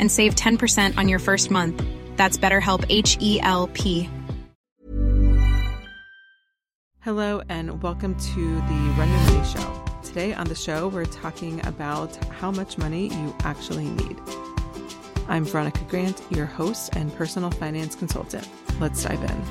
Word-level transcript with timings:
and 0.00 0.10
save 0.10 0.34
10% 0.34 0.98
on 0.98 1.08
your 1.08 1.20
first 1.20 1.52
month. 1.52 1.80
That's 2.16 2.36
BetterHelp 2.36 2.84
H 2.88 3.16
E 3.20 3.38
L 3.40 3.68
P. 3.68 4.10
Hello, 7.02 7.40
and 7.48 7.82
welcome 7.82 8.14
to 8.14 8.56
the 8.56 8.94
Run 8.98 9.08
Your 9.08 9.20
Money 9.20 9.48
Show. 9.48 9.84
Today 10.02 10.34
on 10.34 10.48
the 10.48 10.54
show, 10.54 10.88
we're 10.88 11.06
talking 11.06 11.64
about 11.66 12.14
how 12.26 12.50
much 12.50 12.76
money 12.76 13.08
you 13.08 13.34
actually 13.40 13.88
need. 13.88 14.18
I'm 15.28 15.44
Veronica 15.44 15.84
Grant, 15.88 16.20
your 16.30 16.46
host 16.46 16.96
and 16.96 17.14
personal 17.14 17.50
finance 17.50 17.94
consultant. 17.94 18.48
Let's 18.80 19.02
dive 19.02 19.22
in. 19.22 19.44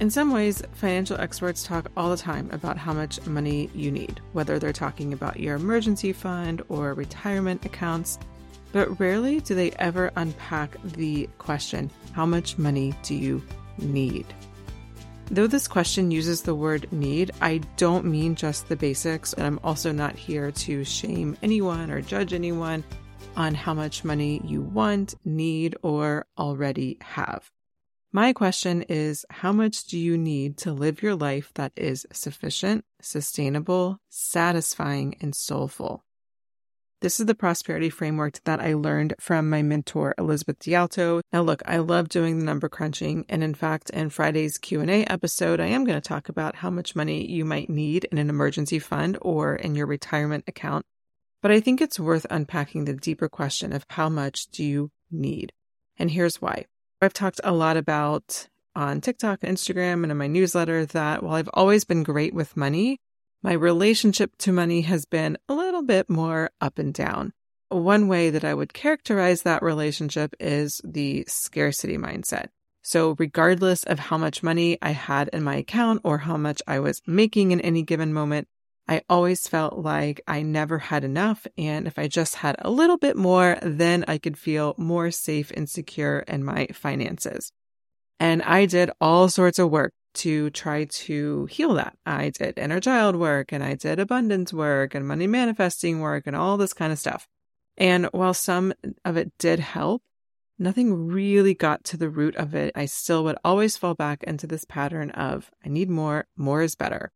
In 0.00 0.10
some 0.10 0.32
ways, 0.32 0.62
financial 0.72 1.16
experts 1.20 1.62
talk 1.62 1.86
all 1.96 2.10
the 2.10 2.16
time 2.16 2.50
about 2.50 2.76
how 2.76 2.92
much 2.92 3.24
money 3.24 3.70
you 3.74 3.90
need, 3.92 4.20
whether 4.32 4.58
they're 4.58 4.72
talking 4.72 5.12
about 5.12 5.38
your 5.38 5.54
emergency 5.54 6.12
fund 6.12 6.60
or 6.68 6.92
retirement 6.92 7.64
accounts, 7.64 8.18
but 8.72 8.98
rarely 8.98 9.40
do 9.40 9.54
they 9.54 9.70
ever 9.72 10.10
unpack 10.16 10.76
the 10.82 11.28
question 11.38 11.90
how 12.12 12.26
much 12.26 12.58
money 12.58 12.94
do 13.02 13.14
you 13.14 13.42
need? 13.78 14.26
Though 15.26 15.46
this 15.46 15.68
question 15.68 16.10
uses 16.10 16.42
the 16.42 16.54
word 16.54 16.92
need, 16.92 17.30
I 17.40 17.58
don't 17.76 18.04
mean 18.04 18.34
just 18.34 18.68
the 18.68 18.76
basics, 18.76 19.32
and 19.32 19.46
I'm 19.46 19.60
also 19.64 19.92
not 19.92 20.16
here 20.16 20.50
to 20.50 20.84
shame 20.84 21.38
anyone 21.42 21.90
or 21.90 22.02
judge 22.02 22.34
anyone 22.34 22.84
on 23.36 23.54
how 23.54 23.72
much 23.72 24.04
money 24.04 24.42
you 24.44 24.60
want, 24.60 25.14
need, 25.24 25.76
or 25.82 26.26
already 26.36 26.98
have. 27.00 27.50
My 28.12 28.34
question 28.34 28.82
is 28.82 29.24
how 29.30 29.52
much 29.52 29.84
do 29.84 29.98
you 29.98 30.18
need 30.18 30.58
to 30.58 30.72
live 30.72 31.02
your 31.02 31.14
life 31.14 31.50
that 31.54 31.72
is 31.76 32.06
sufficient, 32.12 32.84
sustainable, 33.00 34.00
satisfying, 34.10 35.16
and 35.22 35.34
soulful? 35.34 36.04
This 37.02 37.18
is 37.18 37.26
the 37.26 37.34
prosperity 37.34 37.90
framework 37.90 38.38
that 38.44 38.60
I 38.60 38.74
learned 38.74 39.14
from 39.18 39.50
my 39.50 39.60
mentor 39.60 40.14
Elizabeth 40.18 40.60
DiAlto. 40.60 41.20
Now 41.32 41.42
look, 41.42 41.60
I 41.66 41.78
love 41.78 42.08
doing 42.08 42.38
the 42.38 42.44
number 42.44 42.68
crunching 42.68 43.24
and 43.28 43.42
in 43.42 43.54
fact 43.54 43.90
in 43.90 44.08
Friday's 44.08 44.56
Q&A 44.56 45.04
episode 45.06 45.58
I 45.58 45.66
am 45.66 45.84
going 45.84 46.00
to 46.00 46.08
talk 46.08 46.28
about 46.28 46.54
how 46.54 46.70
much 46.70 46.94
money 46.94 47.28
you 47.28 47.44
might 47.44 47.68
need 47.68 48.04
in 48.12 48.18
an 48.18 48.30
emergency 48.30 48.78
fund 48.78 49.18
or 49.20 49.56
in 49.56 49.74
your 49.74 49.88
retirement 49.88 50.44
account. 50.46 50.86
But 51.40 51.50
I 51.50 51.58
think 51.58 51.80
it's 51.80 51.98
worth 51.98 52.24
unpacking 52.30 52.84
the 52.84 52.94
deeper 52.94 53.28
question 53.28 53.72
of 53.72 53.84
how 53.90 54.08
much 54.08 54.46
do 54.52 54.62
you 54.62 54.92
need? 55.10 55.52
And 55.98 56.08
here's 56.08 56.40
why. 56.40 56.66
I've 57.00 57.12
talked 57.12 57.40
a 57.42 57.50
lot 57.50 57.76
about 57.76 58.46
on 58.76 59.00
TikTok 59.00 59.40
and 59.42 59.56
Instagram 59.56 60.04
and 60.04 60.12
in 60.12 60.18
my 60.18 60.28
newsletter 60.28 60.86
that 60.86 61.24
while 61.24 61.34
I've 61.34 61.50
always 61.52 61.82
been 61.82 62.04
great 62.04 62.32
with 62.32 62.56
money, 62.56 63.00
my 63.42 63.52
relationship 63.52 64.36
to 64.38 64.52
money 64.52 64.82
has 64.82 65.04
been 65.04 65.36
a 65.48 65.54
little 65.54 65.82
bit 65.82 66.08
more 66.08 66.50
up 66.60 66.78
and 66.78 66.94
down. 66.94 67.32
One 67.68 68.06
way 68.06 68.30
that 68.30 68.44
I 68.44 68.54
would 68.54 68.72
characterize 68.72 69.42
that 69.42 69.62
relationship 69.62 70.34
is 70.38 70.80
the 70.84 71.24
scarcity 71.26 71.96
mindset. 71.96 72.48
So, 72.82 73.14
regardless 73.18 73.84
of 73.84 73.98
how 73.98 74.18
much 74.18 74.42
money 74.42 74.78
I 74.82 74.90
had 74.90 75.28
in 75.32 75.42
my 75.42 75.56
account 75.56 76.00
or 76.04 76.18
how 76.18 76.36
much 76.36 76.60
I 76.66 76.80
was 76.80 77.00
making 77.06 77.52
in 77.52 77.60
any 77.60 77.82
given 77.82 78.12
moment, 78.12 78.48
I 78.88 79.02
always 79.08 79.46
felt 79.46 79.78
like 79.78 80.20
I 80.26 80.42
never 80.42 80.78
had 80.78 81.04
enough. 81.04 81.46
And 81.56 81.86
if 81.86 81.98
I 81.98 82.08
just 82.08 82.36
had 82.36 82.56
a 82.58 82.70
little 82.70 82.98
bit 82.98 83.16
more, 83.16 83.58
then 83.62 84.04
I 84.08 84.18
could 84.18 84.36
feel 84.36 84.74
more 84.76 85.10
safe 85.10 85.52
and 85.52 85.68
secure 85.68 86.20
in 86.20 86.44
my 86.44 86.66
finances. 86.72 87.52
And 88.18 88.42
I 88.42 88.66
did 88.66 88.90
all 89.00 89.28
sorts 89.28 89.58
of 89.58 89.70
work 89.70 89.94
to 90.14 90.50
try 90.50 90.84
to 90.84 91.46
heal 91.46 91.74
that. 91.74 91.96
I 92.04 92.30
did 92.30 92.58
inner 92.58 92.80
child 92.80 93.16
work 93.16 93.52
and 93.52 93.62
I 93.62 93.74
did 93.74 93.98
abundance 93.98 94.52
work 94.52 94.94
and 94.94 95.06
money 95.06 95.26
manifesting 95.26 96.00
work 96.00 96.26
and 96.26 96.36
all 96.36 96.56
this 96.56 96.72
kind 96.72 96.92
of 96.92 96.98
stuff. 96.98 97.26
And 97.76 98.06
while 98.12 98.34
some 98.34 98.72
of 99.04 99.16
it 99.16 99.32
did 99.38 99.58
help, 99.58 100.02
nothing 100.58 101.06
really 101.06 101.54
got 101.54 101.84
to 101.84 101.96
the 101.96 102.10
root 102.10 102.36
of 102.36 102.54
it. 102.54 102.72
I 102.74 102.86
still 102.86 103.24
would 103.24 103.38
always 103.44 103.76
fall 103.76 103.94
back 103.94 104.22
into 104.24 104.46
this 104.46 104.64
pattern 104.64 105.10
of 105.10 105.50
I 105.64 105.68
need 105.68 105.90
more, 105.90 106.26
more 106.36 106.62
is 106.62 106.74
better. 106.74 107.10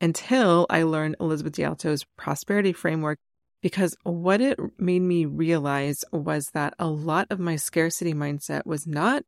Until 0.00 0.66
I 0.68 0.82
learned 0.82 1.16
Elizabeth 1.20 1.54
DiAlto's 1.54 2.04
prosperity 2.16 2.72
framework, 2.72 3.18
because 3.62 3.96
what 4.02 4.42
it 4.42 4.58
made 4.78 5.00
me 5.00 5.24
realize 5.24 6.04
was 6.12 6.48
that 6.52 6.74
a 6.78 6.86
lot 6.86 7.28
of 7.30 7.40
my 7.40 7.56
scarcity 7.56 8.12
mindset 8.12 8.66
was 8.66 8.86
not 8.86 9.22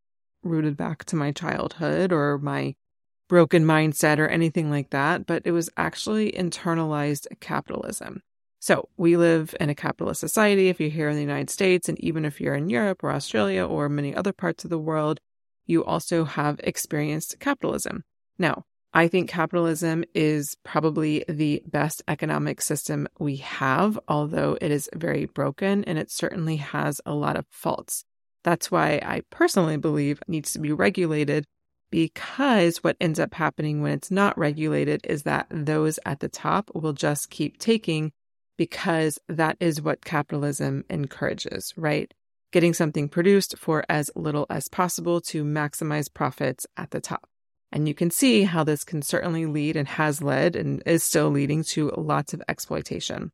rooted 0.47 0.77
back 0.77 1.05
to 1.07 1.17
my 1.17 1.33
childhood 1.33 2.13
or 2.13 2.39
my 2.39 2.75
broken 3.29 3.65
mindset 3.65 4.19
or 4.19 4.29
anything 4.29 4.71
like 4.71 4.91
that, 4.91 5.27
but 5.27 5.43
it 5.45 5.53
was 5.53 5.71
actually 5.77 6.33
internalized 6.33 7.27
capitalism. 7.41 8.23
So 8.61 8.89
we 8.97 9.17
live 9.17 9.55
in 9.61 9.71
a 9.71 9.75
capitalist 9.75 10.21
society. 10.21 10.69
If 10.69 10.81
you're 10.81 10.89
here 10.91 11.09
in 11.09 11.17
the 11.17 11.23
United 11.23 11.51
States, 11.51 11.89
and 11.89 11.99
even 12.01 12.25
if 12.25 12.41
you're 12.41 12.55
in 12.55 12.71
Europe 12.71 13.05
or 13.05 13.13
Australia 13.13 13.65
or 13.65 13.89
many 13.89 14.15
other 14.15 14.33
parts 14.33 14.65
of 14.65 14.71
the 14.71 14.79
world, 14.79 15.21
you 15.67 15.85
also 15.85 16.25
have 16.25 16.61
experienced 16.63 17.39
capitalism. 17.41 18.05
Now, 18.39 18.65
I 18.93 19.09
think 19.09 19.29
capitalism 19.29 20.05
is 20.15 20.57
probably 20.65 21.23
the 21.29 21.63
best 21.67 22.03
economic 22.09 22.63
system 22.63 23.07
we 23.19 23.37
have, 23.37 23.99
although 24.09 24.57
it 24.61 24.71
is 24.71 24.89
very 24.95 25.27
broken 25.27 25.85
and 25.85 25.99
it 25.99 26.11
certainly 26.11 26.57
has 26.57 27.01
a 27.05 27.13
lot 27.13 27.37
of 27.37 27.45
faults. 27.51 28.05
That's 28.47 28.71
why 28.71 29.01
I 29.05 29.23
personally 29.29 29.77
believe 29.77 30.21
it 30.23 30.29
needs 30.29 30.53
to 30.53 30.61
be 30.61 30.73
regulated 30.73 31.47
because 31.91 32.77
what 32.79 32.97
ends 33.01 33.19
up 33.19 33.35
happening 33.35 33.83
when 33.83 33.91
it's 33.91 34.09
not 34.09 34.39
regulated 34.39 35.01
is 35.03 35.25
that 35.25 35.49
those 35.51 35.99
at 36.07 36.21
the 36.21 36.29
top 36.29 36.71
will 36.73 36.93
just 36.93 37.29
keep 37.29 37.59
taking 37.59 38.13
because 38.57 39.19
that 39.29 39.57
is 39.59 39.83
what 39.83 40.05
capitalism 40.05 40.85
encourages, 40.89 41.75
right? 41.77 42.15
Getting 42.53 42.73
something 42.73 43.09
produced 43.09 43.59
for 43.59 43.85
as 43.89 44.13
little 44.15 44.47
as 44.49 44.69
possible 44.69 45.21
to 45.23 45.43
maximize 45.45 46.07
profits 46.13 46.69
at 46.77 46.93
the 46.93 47.01
top. 47.01 47.29
And 47.73 47.89
you 47.89 47.95
can 47.95 48.13
see 48.13 48.45
how 48.45 48.63
this 48.63 48.85
can 48.85 49.03
certainly 49.03 49.47
lead 49.47 49.75
and 49.75 49.89
has 49.89 50.23
led 50.23 50.55
and 50.55 50.85
is 50.87 51.03
still 51.03 51.31
leading 51.31 51.65
to 51.65 51.91
lots 51.97 52.33
of 52.33 52.45
exploitation. 52.49 53.33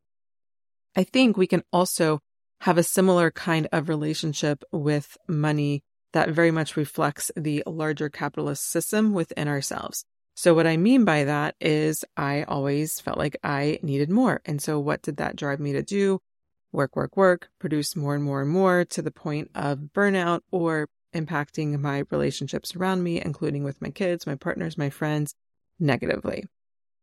I 0.95 1.03
think 1.03 1.37
we 1.37 1.45
can 1.45 1.61
also 1.71 2.19
have 2.63 2.77
a 2.77 2.83
similar 2.83 3.31
kind 3.31 3.67
of 3.71 3.89
relationship 3.89 4.63
with 4.71 5.17
money 5.27 5.83
that 6.11 6.29
very 6.29 6.51
much 6.51 6.75
reflects 6.75 7.31
the 7.35 7.63
larger 7.65 8.09
capitalist 8.09 8.69
system 8.69 9.13
within 9.13 9.47
ourselves. 9.47 10.05
So, 10.35 10.53
what 10.53 10.67
I 10.67 10.77
mean 10.77 11.05
by 11.05 11.25
that 11.25 11.55
is 11.61 12.03
I 12.17 12.43
always 12.43 12.99
felt 12.99 13.17
like 13.17 13.37
I 13.43 13.79
needed 13.83 14.09
more. 14.09 14.41
And 14.45 14.61
so, 14.61 14.79
what 14.79 15.01
did 15.01 15.17
that 15.17 15.35
drive 15.35 15.59
me 15.59 15.73
to 15.73 15.83
do? 15.83 16.19
work, 16.73 16.95
work, 16.95 17.15
work, 17.15 17.49
produce 17.59 17.95
more 17.95 18.15
and 18.15 18.23
more 18.23 18.41
and 18.41 18.49
more 18.49 18.83
to 18.83 19.01
the 19.01 19.11
point 19.11 19.49
of 19.55 19.77
burnout 19.93 20.41
or 20.51 20.89
impacting 21.13 21.79
my 21.79 22.03
relationships 22.09 22.75
around 22.75 23.03
me, 23.03 23.21
including 23.21 23.63
with 23.63 23.81
my 23.81 23.89
kids, 23.89 24.27
my 24.27 24.35
partners, 24.35 24.77
my 24.77 24.89
friends, 24.89 25.35
negatively. 25.79 26.45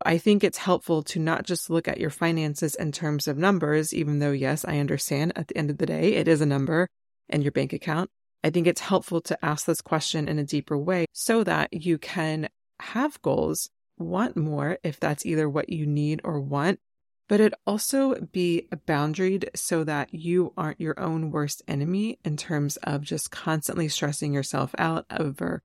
I 0.03 0.19
think 0.19 0.43
it's 0.43 0.59
helpful 0.59 1.03
to 1.05 1.19
not 1.19 1.45
just 1.45 1.71
look 1.71 1.87
at 1.89 2.01
your 2.01 2.11
finances 2.11 2.75
in 2.75 2.93
terms 2.93 3.29
of 3.29 3.37
numbers, 3.37 3.93
even 3.93 4.19
though, 4.19 4.33
yes, 4.33 4.65
I 4.65 4.79
understand 4.79 5.33
at 5.37 5.49
the 5.49 5.57
end 5.57 5.71
of 5.71 5.79
the 5.79 5.87
day, 5.87 6.15
it 6.15 6.29
is 6.29 6.41
a 6.41 6.47
number 6.47 6.89
in 7.29 7.43
your 7.43 7.53
bank 7.53 7.73
account. 7.73 8.11
I 8.43 8.51
think 8.51 8.67
it's 8.67 8.81
helpful 8.81 9.21
to 9.23 9.45
ask 9.45 9.67
this 9.67 9.83
question 9.83 10.29
in 10.29 10.39
a 10.39 10.45
deeper 10.45 10.79
way 10.79 11.07
so 11.13 11.45
that 11.45 11.73
you 11.73 11.99
can 11.99 12.49
have 12.81 13.21
goals, 13.23 13.69
want 13.99 14.37
more 14.37 14.79
if 14.83 14.99
that's 14.99 15.27
either 15.27 15.49
what 15.49 15.69
you 15.69 15.87
need 15.87 16.23
or 16.25 16.41
want, 16.41 16.81
but 17.29 17.41
it 17.41 17.53
also 17.67 18.15
be 18.33 18.67
boundaried 18.89 19.49
so 19.55 19.85
that 19.85 20.15
you 20.15 20.53
aren't 20.57 20.81
your 20.81 20.99
own 20.99 21.31
worst 21.31 21.63
enemy 21.69 22.19
in 22.25 22.37
terms 22.37 22.77
of 22.79 23.03
just 23.03 23.31
constantly 23.31 23.89
stressing 23.89 24.33
yourself 24.33 24.75
out 24.79 25.05
over 25.11 25.63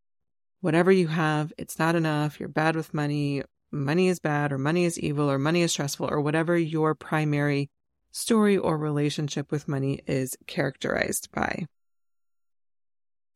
whatever 0.59 0.91
you 0.91 1.07
have. 1.07 1.53
It's 1.57 1.79
not 1.79 1.95
enough. 1.95 2.39
You're 2.39 2.49
bad 2.49 2.75
with 2.75 2.93
money. 2.93 3.43
Money 3.71 4.07
is 4.07 4.19
bad, 4.19 4.51
or 4.51 4.57
money 4.57 4.85
is 4.85 4.99
evil, 4.99 5.29
or 5.29 5.37
money 5.37 5.61
is 5.61 5.71
stressful, 5.71 6.07
or 6.09 6.21
whatever 6.21 6.57
your 6.57 6.95
primary 6.95 7.69
story 8.11 8.57
or 8.57 8.77
relationship 8.77 9.51
with 9.51 9.67
money 9.67 10.01
is 10.07 10.37
characterized 10.47 11.29
by. 11.31 11.65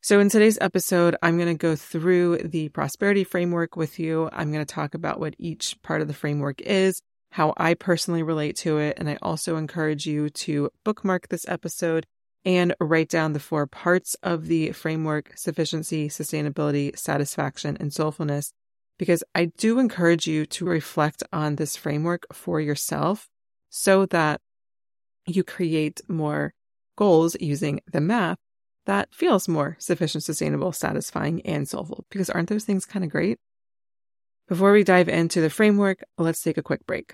So, 0.01 0.19
in 0.19 0.29
today's 0.29 0.57
episode, 0.61 1.17
I'm 1.21 1.37
going 1.37 1.49
to 1.49 1.61
go 1.61 1.75
through 1.75 2.37
the 2.37 2.69
prosperity 2.69 3.23
framework 3.23 3.75
with 3.75 3.99
you. 3.99 4.29
I'm 4.31 4.51
going 4.51 4.65
to 4.65 4.73
talk 4.73 4.93
about 4.93 5.19
what 5.19 5.35
each 5.37 5.81
part 5.81 6.01
of 6.01 6.07
the 6.07 6.13
framework 6.13 6.61
is 6.61 7.01
how 7.31 7.53
I 7.57 7.73
personally 7.73 8.23
relate 8.23 8.55
to 8.57 8.77
it. 8.79 8.97
And 8.97 9.09
I 9.09 9.17
also 9.21 9.57
encourage 9.57 10.05
you 10.05 10.29
to 10.29 10.69
bookmark 10.83 11.27
this 11.27 11.47
episode 11.47 12.05
and 12.45 12.73
write 12.79 13.09
down 13.09 13.33
the 13.33 13.39
four 13.39 13.67
parts 13.67 14.15
of 14.23 14.47
the 14.47 14.71
framework 14.71 15.37
sufficiency, 15.37 16.09
sustainability, 16.09 16.97
satisfaction, 16.97 17.77
and 17.79 17.91
soulfulness. 17.91 18.51
Because 18.99 19.23
I 19.33 19.45
do 19.45 19.79
encourage 19.79 20.27
you 20.27 20.45
to 20.45 20.65
reflect 20.65 21.23
on 21.33 21.55
this 21.55 21.75
framework 21.75 22.27
for 22.31 22.61
yourself 22.61 23.27
so 23.71 24.05
that 24.07 24.41
you 25.25 25.43
create 25.43 26.01
more 26.07 26.53
goals 26.97 27.35
using 27.39 27.79
the 27.91 28.01
math 28.01 28.37
that 28.85 29.13
feels 29.13 29.47
more 29.47 29.77
sufficient, 29.79 30.23
sustainable, 30.23 30.71
satisfying, 30.71 31.41
and 31.45 31.67
soulful. 31.67 32.05
Because 32.09 32.29
aren't 32.29 32.49
those 32.49 32.65
things 32.65 32.85
kind 32.85 33.05
of 33.05 33.11
great? 33.11 33.37
Before 34.47 34.73
we 34.73 34.83
dive 34.83 35.07
into 35.07 35.41
the 35.41 35.49
framework, 35.49 36.03
let's 36.17 36.41
take 36.41 36.57
a 36.57 36.63
quick 36.63 36.85
break. 36.85 37.13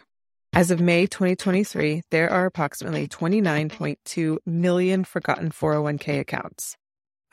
As 0.54 0.72
of 0.72 0.80
May 0.80 1.06
2023, 1.06 2.04
there 2.10 2.30
are 2.32 2.46
approximately 2.46 3.10
29.2 3.10 4.38
million 4.46 5.04
forgotten 5.04 5.52
401k 5.52 6.22
accounts. 6.22 6.78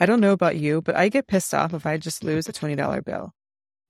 I 0.00 0.06
don't 0.06 0.20
know 0.20 0.32
about 0.32 0.56
you, 0.56 0.82
but 0.82 0.96
I 0.96 1.08
get 1.08 1.28
pissed 1.28 1.54
off 1.54 1.72
if 1.72 1.86
I 1.86 1.96
just 1.96 2.24
lose 2.24 2.48
a 2.48 2.52
$20 2.52 3.04
bill. 3.04 3.32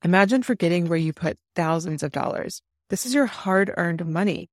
Imagine 0.04 0.42
forgetting 0.42 0.88
where 0.88 0.98
you 0.98 1.12
put 1.12 1.38
thousands 1.54 2.02
of 2.02 2.12
dollars. 2.12 2.62
This 2.90 3.06
is 3.06 3.14
your 3.14 3.26
hard 3.26 3.72
earned 3.76 4.04
money. 4.06 4.50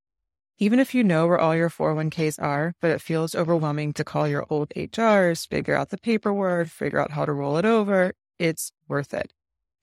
Even 0.58 0.80
if 0.80 0.94
you 0.94 1.04
know 1.04 1.28
where 1.28 1.40
all 1.40 1.56
your 1.56 1.70
401ks 1.70 2.42
are, 2.42 2.76
but 2.82 2.92
it 2.92 3.02
feels 3.02 3.34
overwhelming 3.34 3.94
to 3.94 4.04
call 4.04 4.28
your 4.28 4.46
old 4.50 4.70
HRs, 4.76 5.48
figure 5.48 5.76
out 5.76 5.90
the 5.90 5.98
paperwork, 5.98 6.68
figure 6.68 7.00
out 7.00 7.12
how 7.12 7.26
to 7.26 7.34
roll 7.34 7.58
it 7.58 7.66
over, 7.66 8.14
it's 8.38 8.72
worth 8.88 9.14
it 9.14 9.34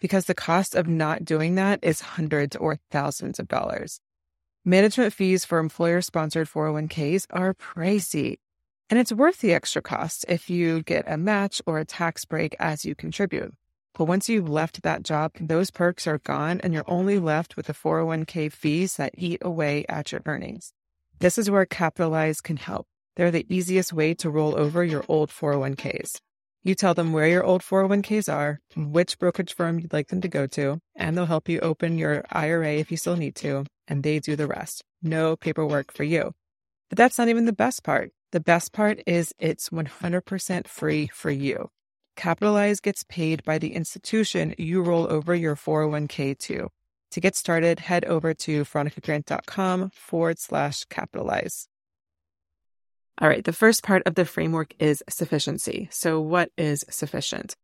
because 0.01 0.27
the 0.27 0.35
cost 0.35 0.75
of 0.75 0.87
not 0.87 1.25
doing 1.25 1.55
that 1.55 1.79
is 1.83 2.01
hundreds 2.01 2.57
or 2.57 2.79
thousands 2.91 3.39
of 3.39 3.49
dollars. 3.49 4.01
Management 4.65 5.13
fees 5.13 5.45
for 5.45 5.59
employer 5.59 6.01
sponsored 6.01 6.49
401ks 6.49 7.27
are 7.31 7.55
pricey, 7.55 8.39
and 8.91 8.99
it's 8.99 9.13
worth 9.13 9.39
the 9.39 9.55
extra 9.55 9.81
cost 9.81 10.25
if 10.29 10.51
you 10.51 10.83
get 10.83 11.05
a 11.07 11.17
match 11.17 11.63
or 11.67 11.79
a 11.79 11.85
tax 11.85 12.25
break 12.25 12.55
as 12.59 12.85
you 12.85 12.95
contribute. 12.95 13.55
But 13.97 14.05
once 14.05 14.29
you've 14.29 14.49
left 14.49 14.83
that 14.83 15.03
job, 15.03 15.33
those 15.41 15.71
perks 15.71 16.07
are 16.07 16.19
gone 16.19 16.61
and 16.61 16.75
you're 16.75 16.85
only 16.87 17.19
left 17.19 17.57
with 17.57 17.67
the 17.67 17.73
401k 17.73 18.53
fees 18.53 18.97
that 18.97 19.15
eat 19.17 19.41
away 19.41 19.87
at 19.89 20.13
your 20.13 20.21
earnings. 20.27 20.75
This 21.19 21.39
is 21.39 21.51
where 21.51 21.65
Capitalize 21.65 22.43
can 22.43 22.59
help. 22.59 22.87
They're 23.17 23.31
the 23.31 23.47
easiest 23.49 23.95
way 23.95 24.13
to 24.15 24.29
roll 24.29 24.55
over 24.55 24.85
your 24.85 25.03
old 25.09 25.31
401ks. 25.31 26.21
You 26.63 26.75
tell 26.75 26.93
them 26.93 27.15
where 27.15 27.27
your 27.27 27.43
old 27.43 27.63
401ks 27.63 28.31
are, 28.31 28.61
which 28.77 29.19
brokerage 29.19 29.55
firm 29.55 29.79
you'd 29.79 29.95
like 29.95 30.09
them 30.09 30.21
to 30.21 30.29
go 30.29 30.47
to, 30.49 30.79
and 30.95 31.17
they'll 31.17 31.25
help 31.25 31.49
you 31.49 31.61
open 31.61 31.97
your 31.97 32.23
IRA 32.31 32.75
if 32.75 32.91
you 32.91 32.99
still 32.99 33.17
need 33.17 33.35
to, 33.37 33.65
and 33.89 34.03
they 34.03 34.19
do 34.19 34.37
the 34.37 34.47
rest. 34.47 34.85
No 35.03 35.37
paperwork 35.37 35.91
for 35.91 36.05
you. 36.05 36.33
But 36.91 36.99
that's 36.99 37.17
not 37.17 37.29
even 37.29 37.47
the 37.47 37.53
best 37.53 37.83
part. 37.83 38.11
The 38.33 38.41
best 38.41 38.73
part 38.73 39.01
is 39.07 39.33
it's 39.39 39.71
100% 39.71 40.67
free 40.67 41.09
for 41.15 41.31
you. 41.31 41.71
Capitalize 42.17 42.81
gets 42.81 43.05
paid 43.05 43.45
by 43.45 43.59
the 43.59 43.75
institution 43.75 44.55
you 44.57 44.83
roll 44.83 45.07
over 45.13 45.35
your 45.35 45.55
401k 45.55 46.39
to. 46.39 46.69
To 47.13 47.21
get 47.21 47.37
started, 47.37 47.79
head 47.79 48.05
over 48.07 48.33
to 48.35 48.65
veronicagrant.com 48.65 49.91
forward 49.91 50.39
slash 50.39 50.85
capitalize. 50.85 51.69
All 53.21 53.29
right, 53.29 53.45
the 53.45 53.53
first 53.53 53.83
part 53.83 54.03
of 54.07 54.15
the 54.15 54.25
framework 54.25 54.75
is 54.79 55.03
sufficiency. 55.09 55.89
So, 55.91 56.21
what 56.21 56.51
is 56.57 56.85
sufficient? 56.91 57.55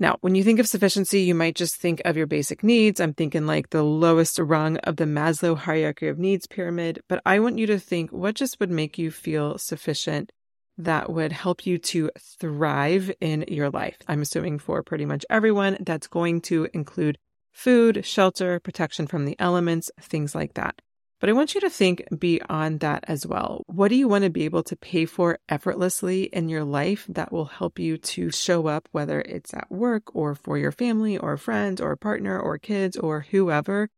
Now, 0.00 0.18
when 0.20 0.36
you 0.36 0.44
think 0.44 0.60
of 0.60 0.68
sufficiency, 0.68 1.22
you 1.22 1.34
might 1.34 1.56
just 1.56 1.76
think 1.76 2.00
of 2.04 2.16
your 2.16 2.28
basic 2.28 2.62
needs. 2.62 3.00
I'm 3.00 3.14
thinking 3.14 3.46
like 3.46 3.70
the 3.70 3.82
lowest 3.82 4.38
rung 4.38 4.76
of 4.78 4.96
the 4.96 5.04
Maslow 5.04 5.56
hierarchy 5.56 6.06
of 6.06 6.18
needs 6.18 6.46
pyramid, 6.46 7.00
but 7.08 7.20
I 7.26 7.40
want 7.40 7.58
you 7.58 7.66
to 7.66 7.80
think 7.80 8.12
what 8.12 8.36
just 8.36 8.60
would 8.60 8.70
make 8.70 8.98
you 8.98 9.10
feel 9.10 9.58
sufficient 9.58 10.30
that 10.78 11.10
would 11.12 11.32
help 11.32 11.66
you 11.66 11.76
to 11.78 12.10
thrive 12.18 13.10
in 13.20 13.44
your 13.48 13.68
life. 13.68 13.98
I'm 14.06 14.22
assuming 14.22 14.60
for 14.60 14.82
pretty 14.82 15.04
much 15.04 15.26
everyone, 15.28 15.76
that's 15.80 16.06
going 16.06 16.40
to 16.42 16.68
include 16.72 17.18
food, 17.52 18.04
shelter, 18.04 18.60
protection 18.60 19.06
from 19.06 19.24
the 19.24 19.36
elements, 19.40 19.90
things 20.00 20.34
like 20.34 20.54
that. 20.54 20.80
But 21.20 21.28
I 21.28 21.32
want 21.32 21.56
you 21.56 21.60
to 21.62 21.70
think 21.70 22.04
beyond 22.16 22.78
that 22.78 23.04
as 23.08 23.26
well. 23.26 23.64
What 23.66 23.88
do 23.88 23.96
you 23.96 24.06
want 24.06 24.22
to 24.22 24.30
be 24.30 24.44
able 24.44 24.62
to 24.62 24.76
pay 24.76 25.04
for 25.04 25.40
effortlessly 25.48 26.24
in 26.24 26.48
your 26.48 26.62
life 26.62 27.06
that 27.08 27.32
will 27.32 27.46
help 27.46 27.80
you 27.80 27.98
to 27.98 28.30
show 28.30 28.68
up, 28.68 28.88
whether 28.92 29.20
it's 29.22 29.52
at 29.52 29.68
work 29.68 30.14
or 30.14 30.36
for 30.36 30.56
your 30.56 30.70
family 30.70 31.18
or 31.18 31.36
friends 31.36 31.80
or 31.80 31.96
partner 31.96 32.38
or 32.38 32.56
kids 32.56 32.96
or 32.96 33.26
whoever, 33.32 33.88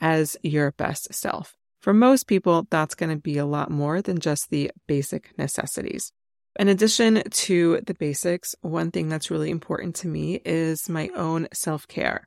as 0.00 0.36
your 0.44 0.70
best 0.70 1.12
self? 1.12 1.56
For 1.80 1.92
most 1.92 2.28
people, 2.28 2.68
that's 2.70 2.94
going 2.94 3.10
to 3.10 3.20
be 3.20 3.38
a 3.38 3.46
lot 3.46 3.72
more 3.72 4.00
than 4.00 4.20
just 4.20 4.50
the 4.50 4.70
basic 4.86 5.36
necessities. 5.36 6.12
In 6.58 6.66
addition 6.66 7.22
to 7.22 7.80
the 7.86 7.94
basics, 7.94 8.56
one 8.62 8.90
thing 8.90 9.08
that's 9.08 9.30
really 9.30 9.48
important 9.48 9.94
to 9.96 10.08
me 10.08 10.40
is 10.44 10.88
my 10.88 11.08
own 11.14 11.46
self 11.52 11.86
care. 11.86 12.26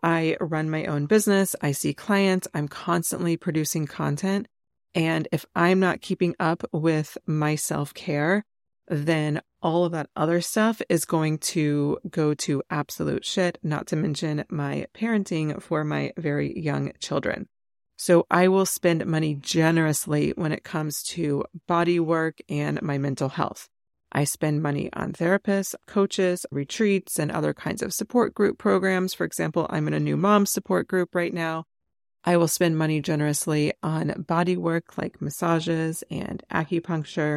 I 0.00 0.36
run 0.40 0.70
my 0.70 0.84
own 0.86 1.06
business. 1.06 1.56
I 1.60 1.72
see 1.72 1.92
clients. 1.92 2.46
I'm 2.54 2.68
constantly 2.68 3.36
producing 3.36 3.88
content. 3.88 4.46
And 4.94 5.26
if 5.32 5.44
I'm 5.56 5.80
not 5.80 6.00
keeping 6.00 6.36
up 6.38 6.62
with 6.72 7.18
my 7.26 7.56
self 7.56 7.92
care, 7.92 8.44
then 8.86 9.40
all 9.60 9.84
of 9.84 9.92
that 9.92 10.10
other 10.14 10.40
stuff 10.40 10.80
is 10.88 11.04
going 11.04 11.38
to 11.38 11.98
go 12.08 12.34
to 12.34 12.62
absolute 12.70 13.24
shit, 13.24 13.58
not 13.64 13.88
to 13.88 13.96
mention 13.96 14.44
my 14.48 14.86
parenting 14.94 15.60
for 15.60 15.82
my 15.82 16.12
very 16.16 16.56
young 16.56 16.92
children. 17.00 17.48
So 17.96 18.26
I 18.30 18.46
will 18.46 18.66
spend 18.66 19.06
money 19.06 19.34
generously 19.34 20.34
when 20.36 20.52
it 20.52 20.62
comes 20.62 21.02
to 21.04 21.44
body 21.66 21.98
work 21.98 22.38
and 22.48 22.80
my 22.80 22.98
mental 22.98 23.28
health. 23.28 23.68
I 24.12 24.24
spend 24.24 24.62
money 24.62 24.90
on 24.92 25.14
therapists, 25.14 25.74
coaches, 25.86 26.44
retreats, 26.50 27.18
and 27.18 27.32
other 27.32 27.54
kinds 27.54 27.82
of 27.82 27.94
support 27.94 28.34
group 28.34 28.58
programs. 28.58 29.14
For 29.14 29.24
example, 29.24 29.66
I'm 29.70 29.88
in 29.88 29.94
a 29.94 30.00
new 30.00 30.18
mom 30.18 30.44
support 30.44 30.86
group 30.86 31.14
right 31.14 31.32
now. 31.32 31.64
I 32.24 32.36
will 32.36 32.48
spend 32.48 32.78
money 32.78 33.00
generously 33.00 33.72
on 33.82 34.24
body 34.28 34.56
work 34.56 34.96
like 34.98 35.20
massages 35.20 36.04
and 36.10 36.42
acupuncture. 36.52 37.36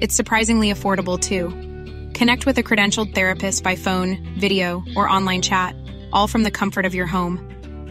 It's 0.00 0.14
surprisingly 0.14 0.72
affordable 0.72 1.18
too. 1.18 1.48
Connect 2.16 2.46
with 2.46 2.56
a 2.58 2.62
credentialed 2.62 3.14
therapist 3.16 3.64
by 3.64 3.74
phone, 3.74 4.32
video, 4.38 4.84
or 4.96 5.08
online 5.08 5.42
chat, 5.42 5.74
all 6.12 6.28
from 6.28 6.44
the 6.44 6.52
comfort 6.52 6.86
of 6.86 6.94
your 6.94 7.06
home. 7.06 7.40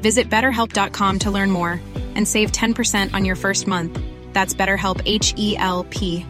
Visit 0.02 0.30
betterhelp.com 0.30 1.20
to 1.20 1.32
learn 1.32 1.52
more 1.52 1.82
and 2.16 2.26
save 2.26 2.54
10% 2.54 3.14
on 3.14 3.26
your 3.26 3.36
first 3.36 3.68
month. 3.68 4.00
That's 4.32 4.54
BetterHelp 4.54 5.02
H 5.06 5.34
E 5.36 5.58
L 5.58 5.84
P. 5.84 6.26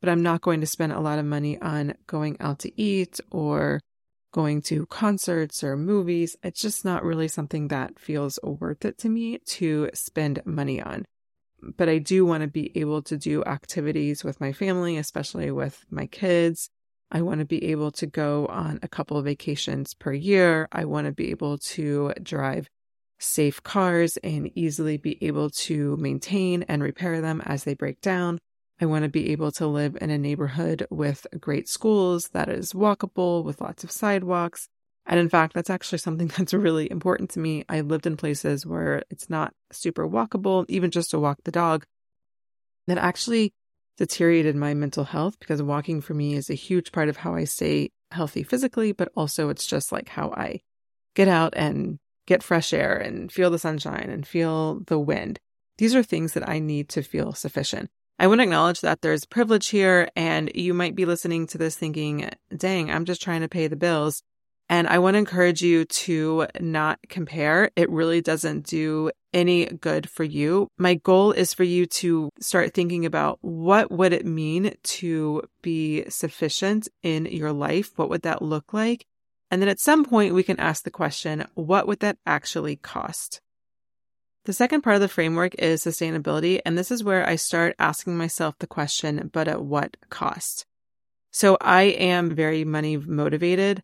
But 0.00 0.08
I'm 0.08 0.22
not 0.22 0.40
going 0.40 0.60
to 0.60 0.66
spend 0.66 0.92
a 0.92 1.00
lot 1.00 1.18
of 1.18 1.24
money 1.24 1.60
on 1.60 1.94
going 2.06 2.36
out 2.40 2.60
to 2.60 2.80
eat 2.80 3.20
or 3.30 3.80
going 4.32 4.62
to 4.62 4.86
concerts 4.86 5.62
or 5.62 5.76
movies. 5.76 6.36
It's 6.42 6.60
just 6.60 6.84
not 6.84 7.04
really 7.04 7.28
something 7.28 7.68
that 7.68 7.98
feels 7.98 8.38
worth 8.42 8.84
it 8.84 8.98
to 8.98 9.08
me 9.08 9.38
to 9.46 9.90
spend 9.94 10.42
money 10.44 10.80
on. 10.80 11.04
But 11.62 11.88
I 11.88 11.98
do 11.98 12.26
want 12.26 12.42
to 12.42 12.48
be 12.48 12.76
able 12.78 13.02
to 13.02 13.16
do 13.16 13.44
activities 13.44 14.24
with 14.24 14.40
my 14.40 14.52
family, 14.52 14.96
especially 14.96 15.50
with 15.50 15.84
my 15.90 16.06
kids. 16.06 16.70
I 17.10 17.22
want 17.22 17.40
to 17.40 17.44
be 17.44 17.64
able 17.70 17.90
to 17.92 18.06
go 18.06 18.46
on 18.46 18.80
a 18.82 18.88
couple 18.88 19.16
of 19.16 19.26
vacations 19.26 19.94
per 19.94 20.12
year. 20.12 20.66
I 20.72 20.86
want 20.86 21.06
to 21.06 21.12
be 21.12 21.30
able 21.30 21.58
to 21.58 22.12
drive 22.22 22.68
safe 23.18 23.62
cars 23.62 24.16
and 24.18 24.50
easily 24.56 24.96
be 24.96 25.22
able 25.22 25.50
to 25.50 25.96
maintain 25.98 26.64
and 26.64 26.82
repair 26.82 27.20
them 27.20 27.40
as 27.44 27.64
they 27.64 27.74
break 27.74 28.00
down. 28.00 28.38
I 28.80 28.86
want 28.86 29.04
to 29.04 29.08
be 29.08 29.30
able 29.30 29.52
to 29.52 29.66
live 29.66 29.96
in 30.00 30.10
a 30.10 30.18
neighborhood 30.18 30.86
with 30.90 31.26
great 31.38 31.68
schools 31.68 32.30
that 32.32 32.48
is 32.48 32.72
walkable 32.72 33.44
with 33.44 33.60
lots 33.60 33.84
of 33.84 33.90
sidewalks. 33.92 34.68
And 35.06 35.18
in 35.18 35.28
fact, 35.28 35.54
that's 35.54 35.70
actually 35.70 35.98
something 35.98 36.26
that's 36.36 36.54
really 36.54 36.90
important 36.90 37.30
to 37.30 37.40
me. 37.40 37.64
I 37.68 37.80
lived 37.80 38.06
in 38.06 38.16
places 38.16 38.66
where 38.66 39.02
it's 39.10 39.28
not 39.28 39.54
super 39.72 40.06
walkable, 40.08 40.64
even 40.68 40.90
just 40.90 41.10
to 41.10 41.18
walk 41.18 41.38
the 41.44 41.52
dog. 41.52 41.86
That 42.88 42.98
actually 42.98 43.54
deteriorated 43.96 44.56
my 44.56 44.74
mental 44.74 45.04
health 45.04 45.38
because 45.38 45.62
walking 45.62 46.00
for 46.00 46.14
me 46.14 46.34
is 46.34 46.50
a 46.50 46.54
huge 46.54 46.90
part 46.90 47.08
of 47.08 47.18
how 47.18 47.34
I 47.34 47.44
stay 47.44 47.90
healthy 48.10 48.42
physically, 48.42 48.92
but 48.92 49.12
also 49.14 49.48
it's 49.48 49.66
just 49.66 49.92
like 49.92 50.08
how 50.08 50.30
I 50.30 50.60
get 51.14 51.28
out 51.28 51.54
and 51.56 51.98
get 52.26 52.42
fresh 52.42 52.72
air 52.72 52.96
and 52.96 53.30
feel 53.30 53.50
the 53.50 53.58
sunshine 53.58 54.08
and 54.10 54.26
feel 54.26 54.80
the 54.86 54.98
wind. 54.98 55.38
These 55.78 55.94
are 55.94 56.02
things 56.02 56.34
that 56.34 56.48
I 56.48 56.58
need 56.58 56.88
to 56.90 57.02
feel 57.02 57.32
sufficient. 57.32 57.90
I 58.18 58.26
want 58.26 58.38
to 58.40 58.44
acknowledge 58.44 58.82
that 58.82 59.00
there's 59.02 59.24
privilege 59.24 59.68
here, 59.68 60.08
and 60.14 60.50
you 60.54 60.74
might 60.74 60.94
be 60.94 61.06
listening 61.06 61.46
to 61.48 61.58
this 61.58 61.76
thinking, 61.76 62.30
dang, 62.56 62.90
I'm 62.90 63.04
just 63.04 63.22
trying 63.22 63.40
to 63.40 63.48
pay 63.48 63.66
the 63.66 63.76
bills. 63.76 64.22
And 64.72 64.88
I 64.88 65.00
want 65.00 65.16
to 65.16 65.18
encourage 65.18 65.60
you 65.60 65.84
to 65.84 66.46
not 66.58 66.98
compare. 67.10 67.70
It 67.76 67.90
really 67.90 68.22
doesn't 68.22 68.64
do 68.64 69.10
any 69.34 69.66
good 69.66 70.08
for 70.08 70.24
you. 70.24 70.68
My 70.78 70.94
goal 70.94 71.32
is 71.32 71.52
for 71.52 71.62
you 71.62 71.84
to 72.00 72.30
start 72.40 72.72
thinking 72.72 73.04
about 73.04 73.36
what 73.42 73.90
would 73.90 74.14
it 74.14 74.24
mean 74.24 74.74
to 74.82 75.42
be 75.60 76.08
sufficient 76.08 76.88
in 77.02 77.26
your 77.26 77.52
life? 77.52 77.90
What 77.96 78.08
would 78.08 78.22
that 78.22 78.40
look 78.40 78.72
like? 78.72 79.04
And 79.50 79.60
then 79.60 79.68
at 79.68 79.78
some 79.78 80.06
point 80.06 80.32
we 80.32 80.42
can 80.42 80.58
ask 80.58 80.84
the 80.84 80.90
question, 80.90 81.44
what 81.52 81.86
would 81.86 82.00
that 82.00 82.16
actually 82.24 82.76
cost? 82.76 83.42
The 84.46 84.54
second 84.54 84.80
part 84.80 84.96
of 84.96 85.02
the 85.02 85.08
framework 85.08 85.54
is 85.56 85.84
sustainability, 85.84 86.62
and 86.64 86.78
this 86.78 86.90
is 86.90 87.04
where 87.04 87.28
I 87.28 87.36
start 87.36 87.76
asking 87.78 88.16
myself 88.16 88.54
the 88.58 88.66
question, 88.66 89.28
but 89.34 89.48
at 89.48 89.62
what 89.62 89.98
cost? 90.08 90.64
So 91.30 91.58
I 91.60 91.82
am 91.82 92.34
very 92.34 92.64
money 92.64 92.96
motivated. 92.96 93.82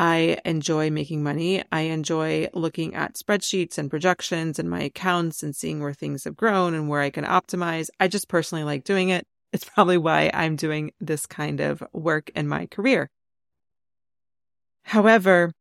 I 0.00 0.38
enjoy 0.46 0.90
making 0.90 1.22
money. 1.22 1.62
I 1.70 1.82
enjoy 1.82 2.48
looking 2.54 2.94
at 2.94 3.16
spreadsheets 3.16 3.76
and 3.76 3.90
projections 3.90 4.58
and 4.58 4.70
my 4.70 4.80
accounts 4.84 5.42
and 5.42 5.54
seeing 5.54 5.80
where 5.80 5.92
things 5.92 6.24
have 6.24 6.38
grown 6.38 6.72
and 6.72 6.88
where 6.88 7.02
I 7.02 7.10
can 7.10 7.26
optimize. 7.26 7.90
I 8.00 8.08
just 8.08 8.26
personally 8.26 8.64
like 8.64 8.84
doing 8.84 9.10
it. 9.10 9.26
It's 9.52 9.64
probably 9.74 9.98
why 9.98 10.30
I'm 10.32 10.56
doing 10.56 10.92
this 11.02 11.26
kind 11.26 11.60
of 11.60 11.82
work 11.92 12.30
in 12.34 12.48
my 12.48 12.64
career. 12.64 13.10
However, 14.84 15.52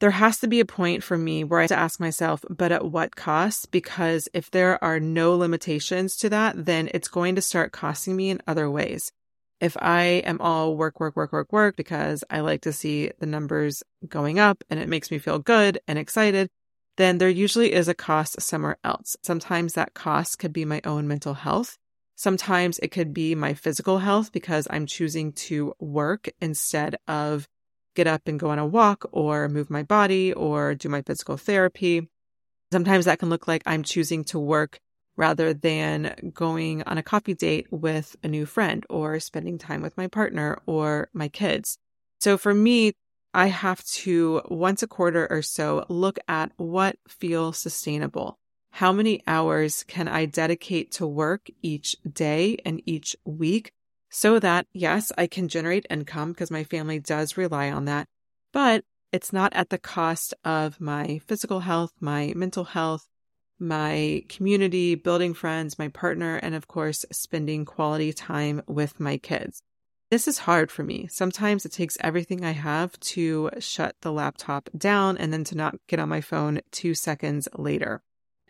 there 0.00 0.10
has 0.10 0.38
to 0.38 0.48
be 0.48 0.60
a 0.60 0.64
point 0.64 1.04
for 1.04 1.18
me 1.18 1.44
where 1.44 1.60
I 1.60 1.64
have 1.64 1.68
to 1.68 1.76
ask 1.76 2.00
myself, 2.00 2.42
but 2.48 2.72
at 2.72 2.90
what 2.90 3.14
cost? 3.14 3.70
Because 3.72 4.26
if 4.32 4.50
there 4.50 4.82
are 4.82 5.00
no 5.00 5.36
limitations 5.36 6.16
to 6.16 6.30
that, 6.30 6.64
then 6.64 6.88
it's 6.94 7.08
going 7.08 7.34
to 7.34 7.42
start 7.42 7.72
costing 7.72 8.16
me 8.16 8.30
in 8.30 8.40
other 8.46 8.70
ways. 8.70 9.12
If 9.62 9.76
I 9.80 10.24
am 10.26 10.40
all 10.40 10.76
work, 10.76 10.98
work, 10.98 11.14
work, 11.14 11.30
work, 11.32 11.52
work, 11.52 11.76
because 11.76 12.24
I 12.28 12.40
like 12.40 12.62
to 12.62 12.72
see 12.72 13.12
the 13.20 13.26
numbers 13.26 13.84
going 14.08 14.40
up 14.40 14.64
and 14.68 14.80
it 14.80 14.88
makes 14.88 15.08
me 15.12 15.18
feel 15.18 15.38
good 15.38 15.78
and 15.86 16.00
excited, 16.00 16.50
then 16.96 17.18
there 17.18 17.28
usually 17.28 17.72
is 17.72 17.86
a 17.86 17.94
cost 17.94 18.42
somewhere 18.42 18.76
else. 18.82 19.16
Sometimes 19.22 19.74
that 19.74 19.94
cost 19.94 20.40
could 20.40 20.52
be 20.52 20.64
my 20.64 20.80
own 20.84 21.06
mental 21.06 21.34
health. 21.34 21.78
Sometimes 22.16 22.80
it 22.80 22.88
could 22.88 23.14
be 23.14 23.36
my 23.36 23.54
physical 23.54 23.98
health 23.98 24.32
because 24.32 24.66
I'm 24.68 24.84
choosing 24.84 25.32
to 25.34 25.74
work 25.78 26.28
instead 26.40 26.96
of 27.06 27.46
get 27.94 28.08
up 28.08 28.22
and 28.26 28.40
go 28.40 28.50
on 28.50 28.58
a 28.58 28.66
walk 28.66 29.08
or 29.12 29.48
move 29.48 29.70
my 29.70 29.84
body 29.84 30.32
or 30.32 30.74
do 30.74 30.88
my 30.88 31.02
physical 31.02 31.36
therapy. 31.36 32.08
Sometimes 32.72 33.04
that 33.04 33.20
can 33.20 33.30
look 33.30 33.46
like 33.46 33.62
I'm 33.64 33.84
choosing 33.84 34.24
to 34.24 34.40
work 34.40 34.80
rather 35.22 35.54
than 35.54 36.32
going 36.34 36.82
on 36.82 36.98
a 36.98 37.02
coffee 37.12 37.32
date 37.32 37.68
with 37.70 38.16
a 38.24 38.28
new 38.28 38.44
friend 38.44 38.84
or 38.90 39.20
spending 39.20 39.56
time 39.56 39.80
with 39.80 39.96
my 39.96 40.08
partner 40.08 40.60
or 40.66 41.08
my 41.12 41.28
kids. 41.28 41.78
So 42.18 42.36
for 42.36 42.52
me, 42.52 42.94
I 43.32 43.46
have 43.46 43.84
to 44.02 44.42
once 44.48 44.82
a 44.82 44.88
quarter 44.88 45.28
or 45.30 45.40
so 45.40 45.86
look 45.88 46.18
at 46.26 46.50
what 46.56 46.96
feels 47.06 47.56
sustainable. 47.56 48.36
How 48.72 48.90
many 48.90 49.22
hours 49.28 49.84
can 49.86 50.08
I 50.08 50.24
dedicate 50.24 50.90
to 50.92 51.06
work 51.06 51.48
each 51.62 51.94
day 52.02 52.56
and 52.64 52.82
each 52.84 53.14
week 53.24 53.70
so 54.10 54.40
that, 54.40 54.66
yes, 54.72 55.12
I 55.16 55.28
can 55.28 55.46
generate 55.46 55.86
income 55.88 56.32
because 56.32 56.50
my 56.50 56.64
family 56.64 56.98
does 56.98 57.36
rely 57.36 57.70
on 57.70 57.84
that, 57.84 58.08
but 58.52 58.84
it's 59.12 59.32
not 59.32 59.52
at 59.52 59.70
the 59.70 59.78
cost 59.78 60.34
of 60.44 60.80
my 60.80 61.20
physical 61.28 61.60
health, 61.60 61.92
my 62.00 62.32
mental 62.34 62.64
health, 62.64 63.06
my 63.62 64.24
community, 64.28 64.94
building 64.96 65.32
friends, 65.32 65.78
my 65.78 65.88
partner, 65.88 66.36
and 66.36 66.54
of 66.54 66.68
course, 66.68 67.06
spending 67.12 67.64
quality 67.64 68.12
time 68.12 68.60
with 68.66 69.00
my 69.00 69.16
kids. 69.16 69.62
This 70.10 70.28
is 70.28 70.40
hard 70.40 70.70
for 70.70 70.82
me. 70.82 71.06
Sometimes 71.10 71.64
it 71.64 71.72
takes 71.72 71.96
everything 72.00 72.44
I 72.44 72.50
have 72.50 73.00
to 73.00 73.48
shut 73.60 73.96
the 74.02 74.12
laptop 74.12 74.68
down 74.76 75.16
and 75.16 75.32
then 75.32 75.44
to 75.44 75.56
not 75.56 75.76
get 75.86 76.00
on 76.00 76.10
my 76.10 76.20
phone 76.20 76.60
two 76.70 76.94
seconds 76.94 77.48
later. 77.56 78.02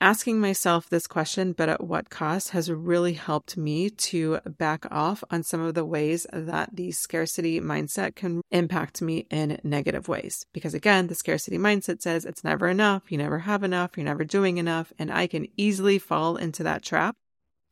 Asking 0.03 0.41
myself 0.41 0.91
this 0.91 1.07
question, 1.07 1.53
but 1.53 1.69
at 1.69 1.85
what 1.85 2.11
cost, 2.11 2.51
has 2.51 2.69
really 2.69 3.13
helped 3.13 3.57
me 3.57 3.89
to 3.89 4.41
back 4.59 4.85
off 4.91 5.23
on 5.31 5.45
some 5.45 5.61
of 5.61 5.75
the 5.75 5.85
ways 5.85 6.27
that 6.33 6.75
the 6.75 6.91
scarcity 6.91 7.61
mindset 7.61 8.17
can 8.17 8.43
impact 8.51 9.01
me 9.01 9.29
in 9.31 9.61
negative 9.63 10.09
ways. 10.09 10.45
Because 10.53 10.75
again, 10.75 11.07
the 11.07 11.15
scarcity 11.15 11.57
mindset 11.57 12.03
says 12.03 12.25
it's 12.25 12.43
never 12.43 12.67
enough, 12.67 13.13
you 13.13 13.17
never 13.17 13.39
have 13.39 13.63
enough, 13.63 13.97
you're 13.97 14.03
never 14.03 14.25
doing 14.25 14.59
enough, 14.59 14.93
and 14.99 15.13
I 15.13 15.29
can 15.29 15.47
easily 15.57 16.01
fall 16.01 16.37
into 16.37 16.65
that 16.65 16.83
trap. 16.83 17.15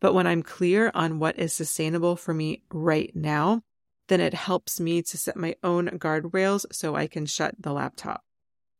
But 0.01 0.15
when 0.15 0.29
I'm 0.29 0.45
clear 0.45 0.93
on 0.95 1.19
what 1.19 1.37
is 1.37 1.53
sustainable 1.53 2.15
for 2.15 2.33
me 2.33 2.63
right 2.71 3.11
now, 3.13 3.63
then 4.07 4.21
it 4.21 4.35
helps 4.35 4.79
me 4.79 5.03
to 5.03 5.19
set 5.19 5.37
my 5.37 5.57
own 5.65 5.89
guardrails 5.99 6.65
so 6.71 6.95
I 6.95 7.09
can 7.09 7.27
shut 7.27 7.57
the 7.59 7.73
laptop. 7.73 8.23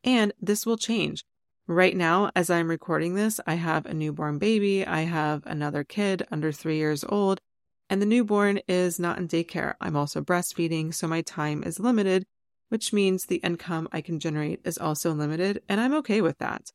And 0.05 0.33
this 0.41 0.65
will 0.65 0.77
change. 0.77 1.25
Right 1.71 1.97
now, 1.97 2.33
as 2.35 2.51
I'm 2.51 2.69
recording 2.69 3.15
this, 3.15 3.39
I 3.47 3.55
have 3.55 3.87
a 3.87 3.95
newborn 3.95 4.39
baby. 4.39 4.85
I 4.85 5.03
have 5.03 5.47
another 5.47 5.85
kid 5.85 6.27
under 6.29 6.51
three 6.51 6.79
years 6.79 7.05
old, 7.09 7.41
and 7.89 8.03
the 8.03 8.07
newborn 8.07 8.59
is 8.67 8.99
not 8.99 9.19
in 9.19 9.29
daycare. 9.29 9.75
I'm 9.81 9.95
also 9.95 10.21
breastfeeding, 10.21 10.93
so 10.93 11.07
my 11.07 11.23
time 11.23 11.63
is 11.63 11.79
limited, 11.79 12.27
which 12.71 12.93
means 12.93 13.25
the 13.25 13.37
income 13.37 13.89
I 13.93 14.01
can 14.01 14.19
generate 14.19 14.63
is 14.65 14.79
also 14.79 15.13
limited, 15.13 15.63
and 15.69 15.81
I'm 15.81 15.95
okay 15.95 16.21
with 16.21 16.39
that. 16.39 16.73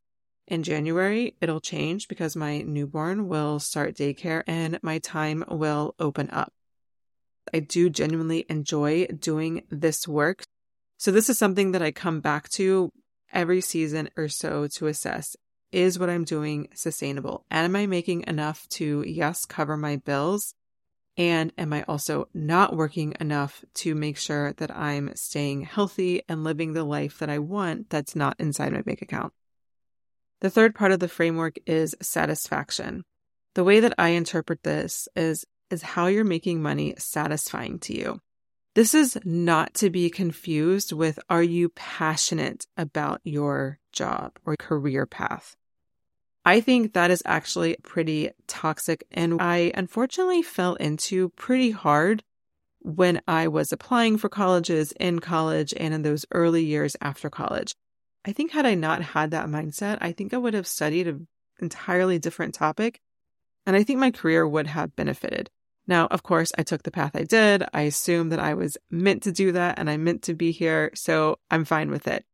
In 0.48 0.64
January, 0.64 1.36
it'll 1.42 1.60
change 1.60 2.08
because 2.08 2.38
my 2.38 2.62
newborn 2.62 3.28
will 3.28 3.60
start 3.60 3.98
daycare 3.98 4.44
and 4.48 4.80
my 4.82 5.00
time 5.00 5.44
will 5.50 5.94
open 6.00 6.30
up. 6.30 6.54
I 7.54 7.60
do 7.60 7.90
genuinely 7.90 8.46
enjoy 8.48 9.08
doing 9.08 9.64
this 9.70 10.08
work. 10.08 10.44
So, 10.96 11.12
this 11.12 11.30
is 11.30 11.38
something 11.38 11.74
that 11.74 11.82
I 11.82 11.92
come 11.92 12.22
back 12.22 12.48
to 12.52 12.94
every 13.36 13.62
season 13.62 14.10
or 14.18 14.28
so 14.30 14.68
to 14.68 14.88
assess 14.88 15.36
is 15.72 16.00
what 16.00 16.10
I'm 16.10 16.24
doing 16.24 16.70
sustainable? 16.74 17.46
And 17.52 17.66
Am 17.66 17.76
I 17.76 17.86
making 17.86 18.24
enough 18.28 18.68
to, 18.70 19.04
yes, 19.06 19.46
cover 19.46 19.76
my 19.76 19.98
bills? 19.98 20.56
And 21.18 21.54
am 21.58 21.72
I 21.74 21.84
also 21.84 22.28
not 22.34 22.76
working 22.76 23.14
enough 23.20 23.64
to 23.76 23.96
make 23.96 24.18
sure 24.18 24.54
that 24.54 24.76
I'm 24.76 25.16
staying 25.16 25.62
healthy 25.62 26.24
and 26.28 26.44
living 26.44 26.74
the 26.74 26.84
life 26.84 27.20
that 27.20 27.30
I 27.30 27.40
want 27.40 27.90
that's 27.90 28.16
not 28.16 28.36
inside 28.40 28.74
my 28.74 28.82
bank 28.82 29.02
account? 29.02 29.34
The 30.42 30.50
third 30.50 30.76
part 30.76 30.92
of 30.92 31.00
the 31.00 31.08
framework 31.08 31.56
is 31.66 31.96
satisfaction. 32.02 33.04
The 33.54 33.64
way 33.64 33.80
that 33.80 33.94
I 33.98 34.10
interpret 34.10 34.64
this 34.64 35.08
is, 35.16 35.46
is 35.70 35.82
how 35.82 36.08
you're 36.08 36.26
making 36.26 36.62
money 36.62 36.96
satisfying 36.98 37.80
to 37.80 37.98
you. 37.98 38.20
This 38.76 38.94
is 38.94 39.18
not 39.24 39.74
to 39.76 39.90
be 39.90 40.10
confused 40.10 40.92
with 40.92 41.18
are 41.30 41.42
you 41.42 41.70
passionate 41.70 42.68
about 42.76 43.22
your 43.24 43.80
job 43.94 44.38
or 44.46 44.58
career 44.58 45.06
path? 45.06 45.56
I 46.44 46.60
think 46.60 46.92
that 46.92 47.10
is 47.10 47.24
actually 47.26 47.78
pretty 47.84 48.32
toxic. 48.48 49.06
And 49.12 49.42
I 49.42 49.72
unfortunately 49.76 50.42
fell 50.42 50.76
into 50.76 51.30
pretty 51.30 51.72
hard 51.72 52.22
when 52.82 53.22
I 53.30 53.48
was 53.48 53.72
applying 53.72 54.18
for 54.18 54.28
colleges 54.28 54.92
in 55.00 55.20
college 55.20 55.74
and 55.76 55.94
in 55.94 56.02
those 56.02 56.26
early 56.32 56.66
years 56.66 56.98
after 57.00 57.30
college. 57.30 57.74
I 58.26 58.34
think 58.34 58.52
had 58.52 58.66
I 58.66 58.76
not 58.76 59.02
had 59.02 59.32
that 59.32 59.48
mindset, 59.48 60.00
I 60.02 60.12
think 60.12 60.34
I 60.34 60.38
would 60.38 60.54
have 60.54 60.68
studied 60.68 61.08
an 61.08 61.28
entirely 61.62 62.20
different 62.20 62.54
topic. 62.54 63.00
And 63.66 63.74
I 63.74 63.84
think 63.84 64.00
my 64.00 64.12
career 64.12 64.46
would 64.46 64.68
have 64.68 64.98
benefited. 64.98 65.50
Now, 65.88 66.08
of 66.08 66.24
course, 66.24 66.52
I 66.58 66.64
took 66.64 66.84
the 66.84 66.92
path 66.92 67.16
I 67.16 67.24
did. 67.24 67.64
I 67.74 67.82
assumed 67.82 68.32
that 68.32 68.40
I 68.40 68.54
was 68.54 68.78
meant 68.90 69.24
to 69.24 69.32
do 69.32 69.52
that 69.52 69.78
and 69.78 69.90
I 69.90 69.98
meant 69.98 70.24
to 70.24 70.34
be 70.34 70.52
here. 70.52 70.92
So 70.96 71.38
I'm 71.52 71.66
fine 71.66 71.92
with 71.92 72.08
it. 72.08 72.26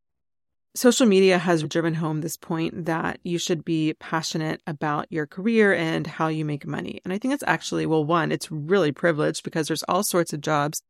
Social 0.74 1.06
media 1.06 1.38
has 1.38 1.64
driven 1.64 1.96
home 1.96 2.22
this 2.22 2.38
point 2.38 2.86
that 2.86 3.20
you 3.24 3.38
should 3.38 3.66
be 3.66 3.94
passionate 3.96 4.62
about 4.66 5.06
your 5.10 5.28
career 5.28 5.74
and 5.74 6.08
how 6.08 6.30
you 6.30 6.46
make 6.46 6.66
money. 6.66 7.02
And 7.04 7.12
I 7.12 7.18
think 7.18 7.34
it's 7.34 7.44
actually, 7.46 7.86
well, 7.86 8.06
one, 8.06 8.32
it's 8.32 8.50
really 8.50 8.94
privileged 8.94 9.44
because 9.44 9.68
there's 9.68 9.84
all 9.84 10.02
sorts 10.02 10.32
of 10.32 10.40
jobs 10.40 10.82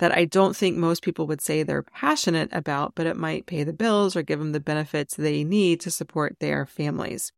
that 0.00 0.16
I 0.16 0.24
don't 0.24 0.56
think 0.56 0.76
most 0.76 1.04
people 1.04 1.28
would 1.28 1.40
say 1.40 1.62
they're 1.62 1.82
passionate 1.82 2.48
about, 2.52 2.94
but 2.96 3.06
it 3.06 3.16
might 3.16 3.46
pay 3.46 3.62
the 3.62 3.72
bills 3.72 4.16
or 4.16 4.22
give 4.22 4.40
them 4.40 4.50
the 4.52 4.60
benefits 4.60 5.14
they 5.14 5.44
need 5.44 5.80
to 5.80 5.90
support 5.90 6.36
their 6.40 6.66
families. 6.66 7.32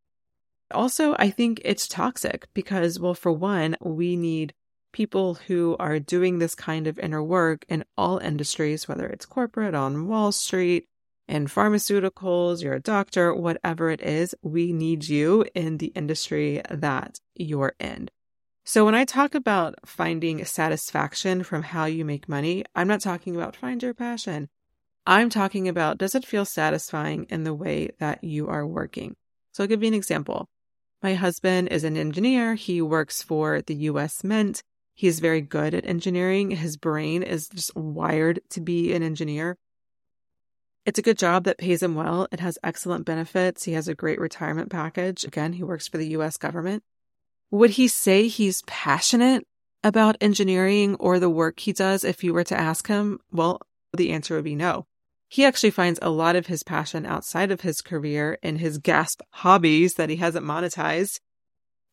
Also, 0.70 1.14
I 1.18 1.30
think 1.30 1.60
it's 1.64 1.88
toxic 1.88 2.48
because, 2.54 2.98
well, 2.98 3.14
for 3.14 3.32
one, 3.32 3.76
we 3.80 4.16
need 4.16 4.54
people 4.92 5.34
who 5.34 5.76
are 5.78 5.98
doing 5.98 6.38
this 6.38 6.54
kind 6.54 6.86
of 6.86 6.98
inner 6.98 7.22
work 7.22 7.64
in 7.68 7.84
all 7.96 8.18
industries, 8.18 8.88
whether 8.88 9.06
it's 9.06 9.26
corporate 9.26 9.74
on 9.74 10.08
Wall 10.08 10.32
Street, 10.32 10.86
in 11.30 11.46
pharmaceuticals, 11.46 12.60
you're 12.60 12.74
a 12.74 12.80
doctor, 12.80 13.32
whatever 13.32 13.88
it 13.88 14.00
is, 14.00 14.34
we 14.42 14.72
need 14.72 15.08
you 15.08 15.44
in 15.54 15.78
the 15.78 15.92
industry 15.94 16.60
that 16.68 17.20
you're 17.36 17.74
in. 17.78 18.10
So 18.64 18.84
when 18.84 18.96
I 18.96 19.04
talk 19.04 19.36
about 19.36 19.76
finding 19.86 20.44
satisfaction 20.44 21.44
from 21.44 21.62
how 21.62 21.84
you 21.84 22.04
make 22.04 22.28
money, 22.28 22.64
I'm 22.74 22.88
not 22.88 23.00
talking 23.00 23.36
about 23.36 23.54
find 23.54 23.80
your 23.80 23.94
passion. 23.94 24.48
I'm 25.06 25.30
talking 25.30 25.68
about 25.68 25.98
does 25.98 26.16
it 26.16 26.26
feel 26.26 26.44
satisfying 26.44 27.26
in 27.30 27.44
the 27.44 27.54
way 27.54 27.90
that 28.00 28.24
you 28.24 28.48
are 28.48 28.66
working? 28.66 29.14
So 29.52 29.62
I'll 29.62 29.68
give 29.68 29.82
you 29.82 29.88
an 29.88 29.94
example. 29.94 30.48
My 31.02 31.14
husband 31.14 31.68
is 31.68 31.84
an 31.84 31.96
engineer. 31.96 32.54
He 32.54 32.82
works 32.82 33.22
for 33.22 33.62
the 33.62 33.74
US 33.74 34.22
Mint. 34.24 34.62
He's 35.00 35.18
very 35.18 35.40
good 35.40 35.72
at 35.72 35.86
engineering. 35.86 36.50
His 36.50 36.76
brain 36.76 37.22
is 37.22 37.48
just 37.48 37.74
wired 37.74 38.40
to 38.50 38.60
be 38.60 38.92
an 38.92 39.02
engineer. 39.02 39.56
It's 40.84 40.98
a 40.98 41.02
good 41.02 41.16
job 41.16 41.44
that 41.44 41.56
pays 41.56 41.82
him 41.82 41.94
well. 41.94 42.28
It 42.30 42.40
has 42.40 42.58
excellent 42.62 43.06
benefits. 43.06 43.64
He 43.64 43.72
has 43.72 43.88
a 43.88 43.94
great 43.94 44.20
retirement 44.20 44.68
package. 44.68 45.24
Again, 45.24 45.54
he 45.54 45.62
works 45.62 45.88
for 45.88 45.96
the 45.96 46.08
US 46.08 46.36
government. 46.36 46.82
Would 47.50 47.70
he 47.70 47.88
say 47.88 48.28
he's 48.28 48.60
passionate 48.66 49.46
about 49.82 50.18
engineering 50.20 50.96
or 50.96 51.18
the 51.18 51.30
work 51.30 51.60
he 51.60 51.72
does 51.72 52.04
if 52.04 52.22
you 52.22 52.34
were 52.34 52.44
to 52.44 52.60
ask 52.60 52.86
him? 52.86 53.20
Well, 53.32 53.62
the 53.96 54.10
answer 54.10 54.34
would 54.34 54.44
be 54.44 54.54
no. 54.54 54.84
He 55.28 55.46
actually 55.46 55.70
finds 55.70 55.98
a 56.02 56.10
lot 56.10 56.36
of 56.36 56.48
his 56.48 56.62
passion 56.62 57.06
outside 57.06 57.50
of 57.50 57.62
his 57.62 57.80
career 57.80 58.36
in 58.42 58.56
his 58.56 58.76
gasp 58.76 59.22
hobbies 59.30 59.94
that 59.94 60.10
he 60.10 60.16
hasn't 60.16 60.44
monetized. 60.44 61.20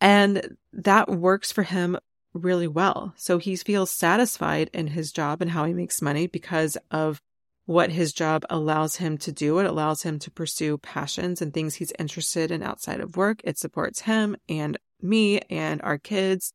And 0.02 0.58
that 0.74 1.08
works 1.08 1.54
for 1.54 1.64
him 1.64 1.98
really 2.38 2.68
well. 2.68 3.14
So 3.18 3.38
he 3.38 3.56
feels 3.56 3.92
satisfied 3.92 4.70
in 4.74 4.88
his 4.88 5.12
job 5.12 5.42
and 5.42 5.52
how 5.52 5.66
he 5.66 5.74
makes 5.74 6.02
money 6.02 6.28
because 6.28 6.78
of 6.92 7.22
what 7.66 7.92
his 7.92 8.14
job 8.14 8.46
allows 8.50 8.96
him 8.96 9.18
to 9.20 9.32
do. 9.32 9.60
It 9.60 9.66
allows 9.66 10.02
him 10.02 10.20
to 10.20 10.32
pursue 10.32 10.78
passions 10.78 11.42
and 11.42 11.54
things 11.54 11.76
he's 11.76 11.92
interested 12.00 12.50
in 12.50 12.64
outside 12.64 13.02
of 13.02 13.18
work. 13.18 13.42
It 13.44 13.58
supports 13.58 14.02
him 14.02 14.38
and 14.48 14.78
me 15.02 15.40
and 15.50 15.82
our 15.82 15.98
kids. 15.98 16.54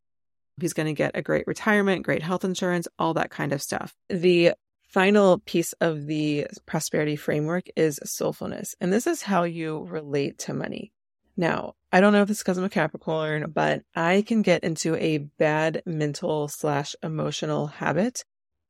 He's 0.60 0.72
going 0.72 0.86
to 0.86 0.94
get 0.94 1.12
a 1.14 1.22
great 1.22 1.46
retirement, 1.46 2.04
great 2.04 2.22
health 2.22 2.44
insurance, 2.44 2.88
all 2.98 3.14
that 3.14 3.30
kind 3.30 3.52
of 3.52 3.62
stuff. 3.62 3.94
The 4.08 4.52
final 4.88 5.38
piece 5.38 5.72
of 5.80 6.06
the 6.06 6.46
prosperity 6.66 7.16
framework 7.16 7.64
is 7.76 7.98
soulfulness. 8.04 8.74
And 8.80 8.92
this 8.92 9.06
is 9.06 9.22
how 9.22 9.44
you 9.44 9.84
relate 9.84 10.38
to 10.40 10.54
money. 10.54 10.92
Now, 11.36 11.74
I 11.90 12.00
don't 12.00 12.12
know 12.12 12.22
if 12.22 12.30
it's 12.30 12.40
because 12.40 12.58
I'm 12.58 12.64
a 12.64 12.70
Capricorn, 12.70 13.50
but 13.52 13.82
I 13.94 14.22
can 14.26 14.42
get 14.42 14.64
into 14.64 14.96
a 14.96 15.18
bad 15.18 15.82
mental 15.86 16.48
slash 16.48 16.94
emotional 17.02 17.66
habit 17.66 18.24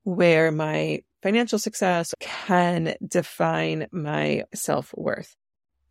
where 0.04 0.50
my 0.50 1.02
financial 1.22 1.58
success 1.58 2.14
can 2.20 2.94
define 3.06 3.86
my 3.92 4.44
self 4.54 4.92
worth. 4.96 5.36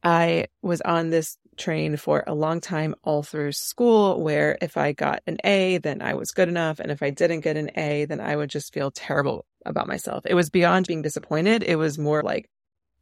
I 0.04 0.48
was 0.62 0.82
on 0.82 1.10
this 1.10 1.38
train 1.58 1.96
for 1.98 2.24
a 2.26 2.34
long 2.34 2.60
time 2.60 2.96
all 3.04 3.24
through 3.24 3.52
school 3.52 4.22
where 4.22 4.58
if 4.62 4.78
I 4.78 4.94
got 4.94 5.22
an 5.28 5.38
A, 5.44 5.78
then 5.78 6.02
I 6.02 6.16
was 6.16 6.32
good 6.32 6.50
enough. 6.50 6.80
And 6.80 6.92
if 6.92 7.04
I 7.04 7.12
didn't 7.12 7.42
get 7.42 7.58
an 7.58 7.72
A, 7.78 8.06
then 8.06 8.20
I 8.20 8.36
would 8.36 8.50
just 8.50 8.74
feel 8.74 8.92
terrible 8.92 9.46
about 9.66 9.88
myself. 9.88 10.26
It 10.26 10.34
was 10.34 10.50
beyond 10.50 10.88
being 10.88 11.02
disappointed. 11.02 11.64
It 11.64 11.76
was 11.76 11.98
more 11.98 12.24
like, 12.24 12.50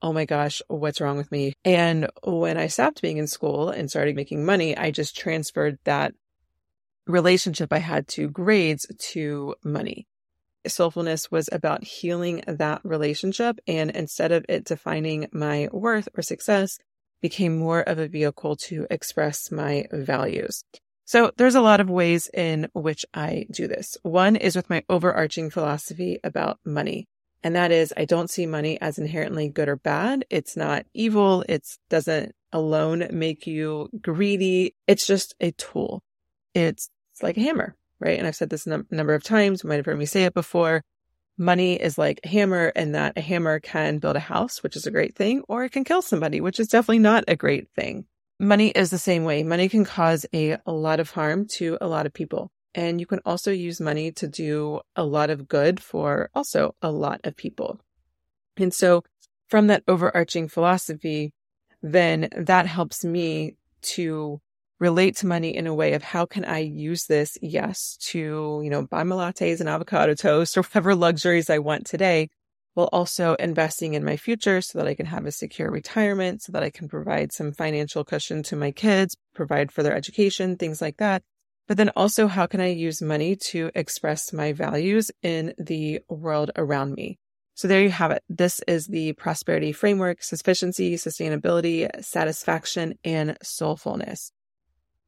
oh 0.01 0.13
my 0.13 0.25
gosh, 0.25 0.61
what's 0.67 1.01
wrong 1.01 1.17
with 1.17 1.31
me? 1.31 1.53
And 1.65 2.09
when 2.23 2.57
I 2.57 2.67
stopped 2.67 3.01
being 3.01 3.17
in 3.17 3.27
school 3.27 3.69
and 3.69 3.89
started 3.89 4.15
making 4.15 4.45
money, 4.45 4.77
I 4.77 4.91
just 4.91 5.17
transferred 5.17 5.77
that 5.83 6.13
relationship 7.07 7.73
I 7.73 7.79
had 7.79 8.07
to 8.09 8.29
grades 8.29 8.85
to 9.11 9.55
money 9.63 10.07
soulfulness 10.67 11.31
was 11.31 11.49
about 11.51 11.83
healing 11.83 12.43
that 12.47 12.81
relationship. 12.83 13.59
And 13.67 13.91
instead 13.91 14.31
of 14.31 14.45
it 14.49 14.65
defining 14.65 15.27
my 15.31 15.69
worth 15.71 16.09
or 16.15 16.21
success, 16.21 16.79
became 17.21 17.57
more 17.57 17.81
of 17.81 17.99
a 17.99 18.07
vehicle 18.07 18.55
to 18.55 18.87
express 18.89 19.51
my 19.51 19.85
values. 19.91 20.63
So 21.05 21.31
there's 21.37 21.55
a 21.55 21.61
lot 21.61 21.81
of 21.81 21.89
ways 21.89 22.29
in 22.33 22.69
which 22.73 23.05
I 23.13 23.45
do 23.51 23.67
this. 23.67 23.97
One 24.03 24.35
is 24.35 24.55
with 24.55 24.69
my 24.69 24.83
overarching 24.89 25.49
philosophy 25.49 26.19
about 26.23 26.59
money. 26.63 27.07
And 27.43 27.55
that 27.55 27.71
is 27.71 27.93
I 27.95 28.05
don't 28.05 28.29
see 28.29 28.45
money 28.45 28.79
as 28.81 28.97
inherently 28.97 29.49
good 29.49 29.69
or 29.69 29.77
bad. 29.77 30.25
It's 30.29 30.57
not 30.57 30.85
evil. 30.93 31.43
It 31.47 31.65
doesn't 31.89 32.33
alone 32.51 33.07
make 33.11 33.47
you 33.47 33.89
greedy. 34.01 34.75
It's 34.87 35.07
just 35.07 35.35
a 35.39 35.51
tool. 35.51 36.03
It's, 36.53 36.89
like 37.21 37.35
a 37.35 37.41
hammer 37.41 37.75
right? 37.99 38.17
And 38.17 38.27
I've 38.27 38.35
said 38.35 38.49
this 38.49 38.65
a 38.65 38.69
num- 38.69 38.87
number 38.91 39.13
of 39.13 39.23
times. 39.23 39.63
You 39.63 39.69
might 39.69 39.77
have 39.77 39.85
heard 39.85 39.99
me 39.99 40.05
say 40.05 40.23
it 40.23 40.33
before. 40.33 40.83
Money 41.37 41.75
is 41.75 41.97
like 41.97 42.19
a 42.23 42.27
hammer, 42.27 42.71
and 42.75 42.95
that 42.95 43.17
a 43.17 43.21
hammer 43.21 43.59
can 43.59 43.99
build 43.99 44.17
a 44.17 44.21
house, 44.21 44.61
which 44.61 44.75
is 44.75 44.85
a 44.85 44.91
great 44.91 45.15
thing, 45.15 45.41
or 45.47 45.63
it 45.63 45.71
can 45.71 45.85
kill 45.85 46.01
somebody, 46.01 46.41
which 46.41 46.59
is 46.59 46.67
definitely 46.67 46.99
not 46.99 47.23
a 47.27 47.35
great 47.35 47.69
thing. 47.75 48.05
Money 48.39 48.69
is 48.69 48.89
the 48.89 48.97
same 48.97 49.23
way. 49.23 49.43
Money 49.43 49.69
can 49.69 49.85
cause 49.85 50.25
a, 50.33 50.57
a 50.65 50.71
lot 50.71 50.99
of 50.99 51.11
harm 51.11 51.45
to 51.55 51.77
a 51.79 51.87
lot 51.87 52.05
of 52.05 52.13
people. 52.13 52.51
And 52.75 52.99
you 52.99 53.05
can 53.05 53.19
also 53.25 53.51
use 53.51 53.79
money 53.79 54.11
to 54.13 54.27
do 54.27 54.81
a 54.95 55.03
lot 55.03 55.29
of 55.29 55.47
good 55.47 55.81
for 55.81 56.29
also 56.35 56.75
a 56.81 56.91
lot 56.91 57.21
of 57.23 57.35
people. 57.35 57.79
And 58.57 58.73
so, 58.73 59.03
from 59.47 59.67
that 59.67 59.83
overarching 59.87 60.47
philosophy, 60.47 61.33
then 61.81 62.29
that 62.35 62.67
helps 62.67 63.03
me 63.03 63.55
to 63.81 64.39
relate 64.79 65.17
to 65.17 65.27
money 65.27 65.55
in 65.55 65.67
a 65.67 65.73
way 65.73 65.93
of 65.93 66.03
how 66.03 66.25
can 66.25 66.45
I 66.45 66.59
use 66.59 67.05
this, 67.05 67.37
yes, 67.41 67.97
to, 68.11 68.61
you 68.63 68.69
know, 68.69 68.85
buy 68.85 69.03
my 69.03 69.15
lattes 69.15 69.59
and 69.59 69.67
avocado 69.67 70.13
toast 70.13 70.57
or 70.57 70.61
whatever 70.63 70.95
luxuries 70.95 71.49
I 71.49 71.59
want 71.59 71.85
today, 71.85 72.29
while 72.73 72.89
also 72.93 73.35
investing 73.35 73.93
in 73.93 74.05
my 74.05 74.15
future 74.15 74.61
so 74.61 74.79
that 74.79 74.87
I 74.87 74.95
can 74.95 75.07
have 75.07 75.25
a 75.25 75.31
secure 75.31 75.69
retirement, 75.69 76.41
so 76.41 76.51
that 76.53 76.63
I 76.63 76.69
can 76.69 76.87
provide 76.87 77.31
some 77.31 77.51
financial 77.51 78.03
cushion 78.03 78.43
to 78.43 78.55
my 78.55 78.71
kids, 78.71 79.15
provide 79.33 79.71
for 79.71 79.83
their 79.83 79.95
education, 79.95 80.55
things 80.55 80.81
like 80.81 80.97
that. 80.97 81.23
But 81.69 81.77
then 81.77 81.91
also, 81.95 82.25
how 82.25 82.47
can 82.47 82.61
I 82.61 82.69
use 82.69 82.99
money 82.99 83.35
to 83.51 83.69
express 83.75 84.33
my 84.33 84.53
values 84.53 85.11
in 85.21 85.53
the 85.59 85.99
world 86.09 86.49
around 86.55 86.95
me? 86.95 87.19
So 87.53 87.67
there 87.67 87.83
you 87.83 87.91
have 87.91 88.09
it. 88.09 88.23
This 88.27 88.59
is 88.67 88.87
the 88.87 89.13
prosperity 89.13 89.71
framework, 89.71 90.23
sufficiency, 90.23 90.95
sustainability, 90.95 91.87
satisfaction, 92.03 92.95
and 93.03 93.37
soulfulness. 93.43 94.31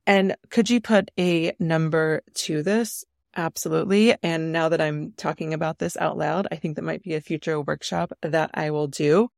And 0.05 0.35
could 0.51 0.69
you 0.69 0.81
put 0.81 1.09
a 1.17 1.53
number 1.59 2.21
to 2.35 2.61
this? 2.61 3.05
Absolutely. 3.35 4.13
And 4.21 4.51
now 4.51 4.69
that 4.69 4.81
I'm 4.81 5.13
talking 5.17 5.55
about 5.55 5.79
this 5.79 5.97
out 5.97 6.15
loud, 6.15 6.47
I 6.51 6.57
think 6.57 6.75
that 6.75 6.83
might 6.83 7.01
be 7.01 7.15
a 7.15 7.21
future 7.21 7.59
workshop 7.59 8.11
that 8.21 8.51
I 8.53 8.69
will 8.69 8.87
do. 8.87 9.29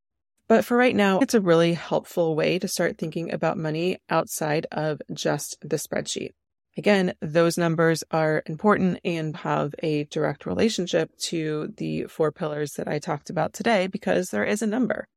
But 0.50 0.66
for 0.66 0.76
right 0.76 0.96
now, 0.96 1.20
it's 1.20 1.34
a 1.34 1.40
really 1.40 1.74
helpful 1.74 2.36
way 2.36 2.60
to 2.60 2.68
start 2.68 2.98
thinking 2.98 3.32
about 3.32 3.58
money 3.58 4.00
outside 4.10 4.68
of 4.74 5.02
just 5.14 5.56
the 5.62 5.78
spreadsheet. 5.78 6.32
Again, 6.76 7.14
those 7.22 7.58
numbers 7.58 8.04
are 8.10 8.42
important 8.48 9.00
and 9.06 9.36
have 9.38 9.76
a 9.84 10.06
direct 10.06 10.48
relationship 10.48 11.16
to 11.18 11.72
the 11.78 12.06
four 12.06 12.32
pillars 12.32 12.74
that 12.74 12.88
I 12.88 12.98
talked 12.98 13.30
about 13.30 13.54
today 13.54 13.86
because 13.88 14.30
there 14.30 14.44
is 14.44 14.64
a 14.64 14.68
number, 14.68 15.08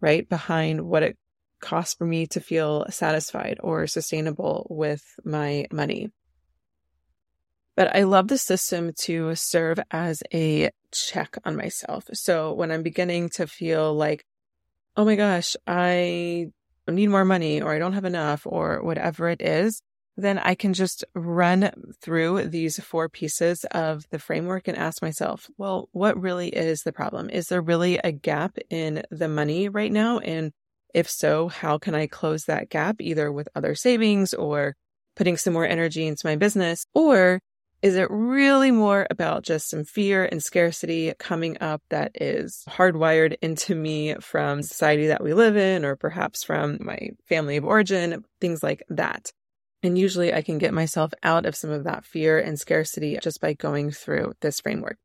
right, 0.00 0.28
behind 0.28 0.82
what 0.82 1.02
it 1.02 1.16
costs 1.60 1.94
for 1.94 2.04
me 2.04 2.26
to 2.26 2.40
feel 2.40 2.84
satisfied 2.90 3.58
or 3.62 3.86
sustainable 3.86 4.66
with 4.68 5.02
my 5.24 5.66
money. 5.72 6.10
But 7.76 7.96
I 7.96 8.02
love 8.02 8.28
the 8.28 8.38
system 8.38 8.92
to 9.02 9.34
serve 9.34 9.78
as 9.90 10.22
a 10.34 10.70
check 10.92 11.38
on 11.44 11.56
myself. 11.56 12.04
So 12.12 12.52
when 12.52 12.70
I'm 12.70 12.82
beginning 12.82 13.30
to 13.30 13.46
feel 13.46 13.94
like, 13.94 14.24
oh 14.96 15.04
my 15.04 15.14
gosh, 15.14 15.56
I 15.66 16.48
need 16.88 17.08
more 17.08 17.24
money 17.24 17.60
or 17.60 17.74
I 17.74 17.78
don't 17.78 17.92
have 17.94 18.04
enough 18.04 18.46
or 18.46 18.82
whatever 18.82 19.28
it 19.28 19.40
is, 19.40 19.82
then 20.16 20.38
I 20.38 20.54
can 20.54 20.72
just 20.72 21.04
run 21.14 21.70
through 22.00 22.48
these 22.48 22.82
four 22.82 23.08
pieces 23.08 23.64
of 23.70 24.08
the 24.10 24.18
framework 24.18 24.66
and 24.66 24.76
ask 24.76 25.02
myself, 25.02 25.50
well, 25.58 25.88
what 25.92 26.20
really 26.20 26.48
is 26.48 26.80
the 26.82 26.92
problem? 26.92 27.28
Is 27.28 27.48
there 27.48 27.60
really 27.60 27.98
a 27.98 28.12
gap 28.12 28.56
in 28.70 29.02
the 29.10 29.28
money 29.28 29.68
right 29.68 29.92
now? 29.92 30.18
And 30.18 30.52
if 30.94 31.10
so, 31.10 31.48
how 31.48 31.76
can 31.76 31.94
I 31.94 32.06
close 32.06 32.44
that 32.44 32.70
gap 32.70 32.96
either 33.00 33.30
with 33.30 33.48
other 33.54 33.74
savings 33.74 34.32
or 34.32 34.74
putting 35.16 35.36
some 35.36 35.52
more 35.52 35.66
energy 35.66 36.06
into 36.06 36.26
my 36.26 36.36
business? 36.36 36.86
Or 36.94 37.40
is 37.82 37.96
it 37.96 38.08
really 38.10 38.70
more 38.70 39.06
about 39.10 39.42
just 39.42 39.68
some 39.68 39.84
fear 39.84 40.24
and 40.24 40.42
scarcity 40.42 41.12
coming 41.18 41.58
up 41.60 41.82
that 41.90 42.12
is 42.14 42.64
hardwired 42.68 43.36
into 43.42 43.74
me 43.74 44.14
from 44.14 44.62
society 44.62 45.08
that 45.08 45.22
we 45.22 45.34
live 45.34 45.58
in, 45.58 45.84
or 45.84 45.94
perhaps 45.94 46.42
from 46.42 46.78
my 46.80 47.10
family 47.28 47.58
of 47.58 47.64
origin, 47.66 48.24
things 48.40 48.62
like 48.62 48.82
that? 48.88 49.30
And 49.82 49.98
usually 49.98 50.32
I 50.32 50.42
can 50.42 50.58
get 50.58 50.74
myself 50.74 51.12
out 51.22 51.46
of 51.46 51.54
some 51.54 51.70
of 51.70 51.84
that 51.84 52.04
fear 52.04 52.38
and 52.38 52.58
scarcity 52.58 53.18
just 53.22 53.40
by 53.40 53.52
going 53.52 53.90
through 53.90 54.34
this 54.40 54.60
framework. 54.60 54.98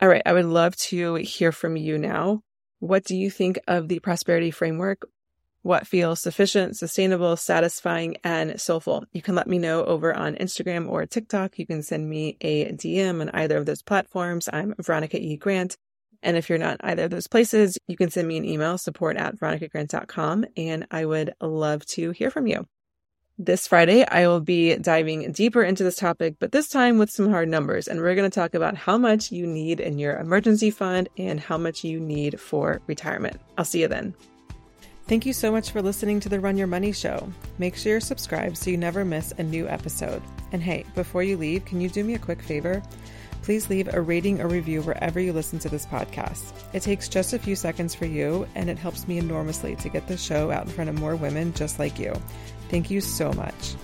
All 0.00 0.08
right, 0.08 0.22
I 0.26 0.32
would 0.32 0.46
love 0.46 0.74
to 0.76 1.14
hear 1.16 1.52
from 1.52 1.76
you 1.76 1.98
now. 1.98 2.42
What 2.80 3.04
do 3.04 3.14
you 3.16 3.30
think 3.30 3.60
of 3.68 3.88
the 3.88 4.00
prosperity 4.00 4.50
framework? 4.50 5.06
What 5.62 5.86
feels 5.86 6.20
sufficient, 6.20 6.76
sustainable, 6.76 7.36
satisfying, 7.36 8.16
and 8.24 8.60
soulful? 8.60 9.04
You 9.12 9.22
can 9.22 9.36
let 9.36 9.46
me 9.46 9.58
know 9.58 9.84
over 9.84 10.12
on 10.12 10.34
Instagram 10.34 10.88
or 10.88 11.06
TikTok. 11.06 11.56
You 11.56 11.66
can 11.66 11.84
send 11.84 12.10
me 12.10 12.36
a 12.40 12.72
DM 12.72 13.20
on 13.20 13.30
either 13.30 13.58
of 13.58 13.66
those 13.66 13.82
platforms. 13.82 14.48
I'm 14.52 14.74
Veronica 14.80 15.22
E. 15.22 15.36
Grant. 15.36 15.76
And 16.24 16.36
if 16.36 16.48
you're 16.48 16.58
not 16.58 16.78
either 16.80 17.04
of 17.04 17.10
those 17.10 17.28
places, 17.28 17.78
you 17.86 17.96
can 17.96 18.10
send 18.10 18.26
me 18.26 18.38
an 18.38 18.44
email, 18.44 18.78
support 18.78 19.16
at 19.16 19.36
veronicagrant.com, 19.36 20.46
and 20.56 20.86
I 20.90 21.04
would 21.04 21.34
love 21.40 21.86
to 21.86 22.10
hear 22.10 22.30
from 22.30 22.48
you. 22.48 22.66
This 23.38 23.66
Friday, 23.66 24.04
I 24.06 24.26
will 24.26 24.40
be 24.40 24.76
diving 24.76 25.32
deeper 25.32 25.62
into 25.62 25.82
this 25.82 25.96
topic, 25.96 26.36
but 26.38 26.52
this 26.52 26.68
time 26.68 26.98
with 26.98 27.10
some 27.10 27.30
hard 27.30 27.48
numbers. 27.48 27.88
And 27.88 27.98
we're 27.98 28.14
going 28.14 28.30
to 28.30 28.34
talk 28.34 28.54
about 28.54 28.76
how 28.76 28.98
much 28.98 29.32
you 29.32 29.46
need 29.46 29.80
in 29.80 29.98
your 29.98 30.18
emergency 30.18 30.70
fund 30.70 31.08
and 31.16 31.40
how 31.40 31.56
much 31.56 31.82
you 31.82 31.98
need 31.98 32.38
for 32.38 32.82
retirement. 32.86 33.40
I'll 33.56 33.64
see 33.64 33.80
you 33.80 33.88
then. 33.88 34.14
Thank 35.08 35.24
you 35.24 35.32
so 35.32 35.50
much 35.50 35.70
for 35.70 35.80
listening 35.80 36.20
to 36.20 36.28
the 36.28 36.40
Run 36.40 36.58
Your 36.58 36.66
Money 36.66 36.92
Show. 36.92 37.26
Make 37.56 37.74
sure 37.74 37.92
you're 37.92 38.00
subscribed 38.00 38.58
so 38.58 38.70
you 38.70 38.76
never 38.76 39.02
miss 39.02 39.32
a 39.38 39.42
new 39.42 39.66
episode. 39.66 40.22
And 40.52 40.62
hey, 40.62 40.84
before 40.94 41.22
you 41.22 41.38
leave, 41.38 41.64
can 41.64 41.80
you 41.80 41.88
do 41.88 42.04
me 42.04 42.14
a 42.14 42.18
quick 42.18 42.42
favor? 42.42 42.82
Please 43.40 43.70
leave 43.70 43.92
a 43.92 44.00
rating 44.00 44.42
or 44.42 44.46
review 44.46 44.82
wherever 44.82 45.18
you 45.18 45.32
listen 45.32 45.58
to 45.60 45.68
this 45.70 45.86
podcast. 45.86 46.52
It 46.74 46.82
takes 46.82 47.08
just 47.08 47.32
a 47.32 47.38
few 47.38 47.56
seconds 47.56 47.94
for 47.94 48.06
you, 48.06 48.46
and 48.54 48.70
it 48.70 48.78
helps 48.78 49.08
me 49.08 49.18
enormously 49.18 49.74
to 49.76 49.88
get 49.88 50.06
the 50.06 50.16
show 50.16 50.52
out 50.52 50.66
in 50.66 50.70
front 50.70 50.90
of 50.90 51.00
more 51.00 51.16
women 51.16 51.52
just 51.54 51.78
like 51.78 51.98
you. 51.98 52.14
Thank 52.72 52.90
you 52.90 53.02
so 53.02 53.30
much. 53.34 53.74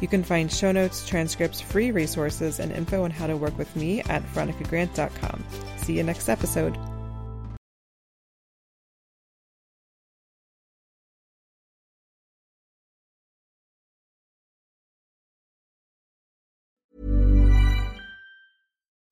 You 0.00 0.08
can 0.08 0.24
find 0.24 0.50
show 0.50 0.72
notes, 0.72 1.06
transcripts, 1.06 1.60
free 1.60 1.90
resources, 1.90 2.60
and 2.60 2.72
info 2.72 3.04
on 3.04 3.10
how 3.10 3.26
to 3.26 3.36
work 3.36 3.58
with 3.58 3.76
me 3.76 4.00
at 4.04 4.22
veronicagrant.com. 4.32 5.44
See 5.76 5.98
you 5.98 6.02
next 6.02 6.30
episode. 6.30 6.78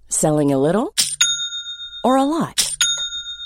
Selling 0.09 0.51
a 0.51 0.59
little 0.59 0.95
or 2.05 2.17
a 2.17 2.25
lot? 2.25 2.74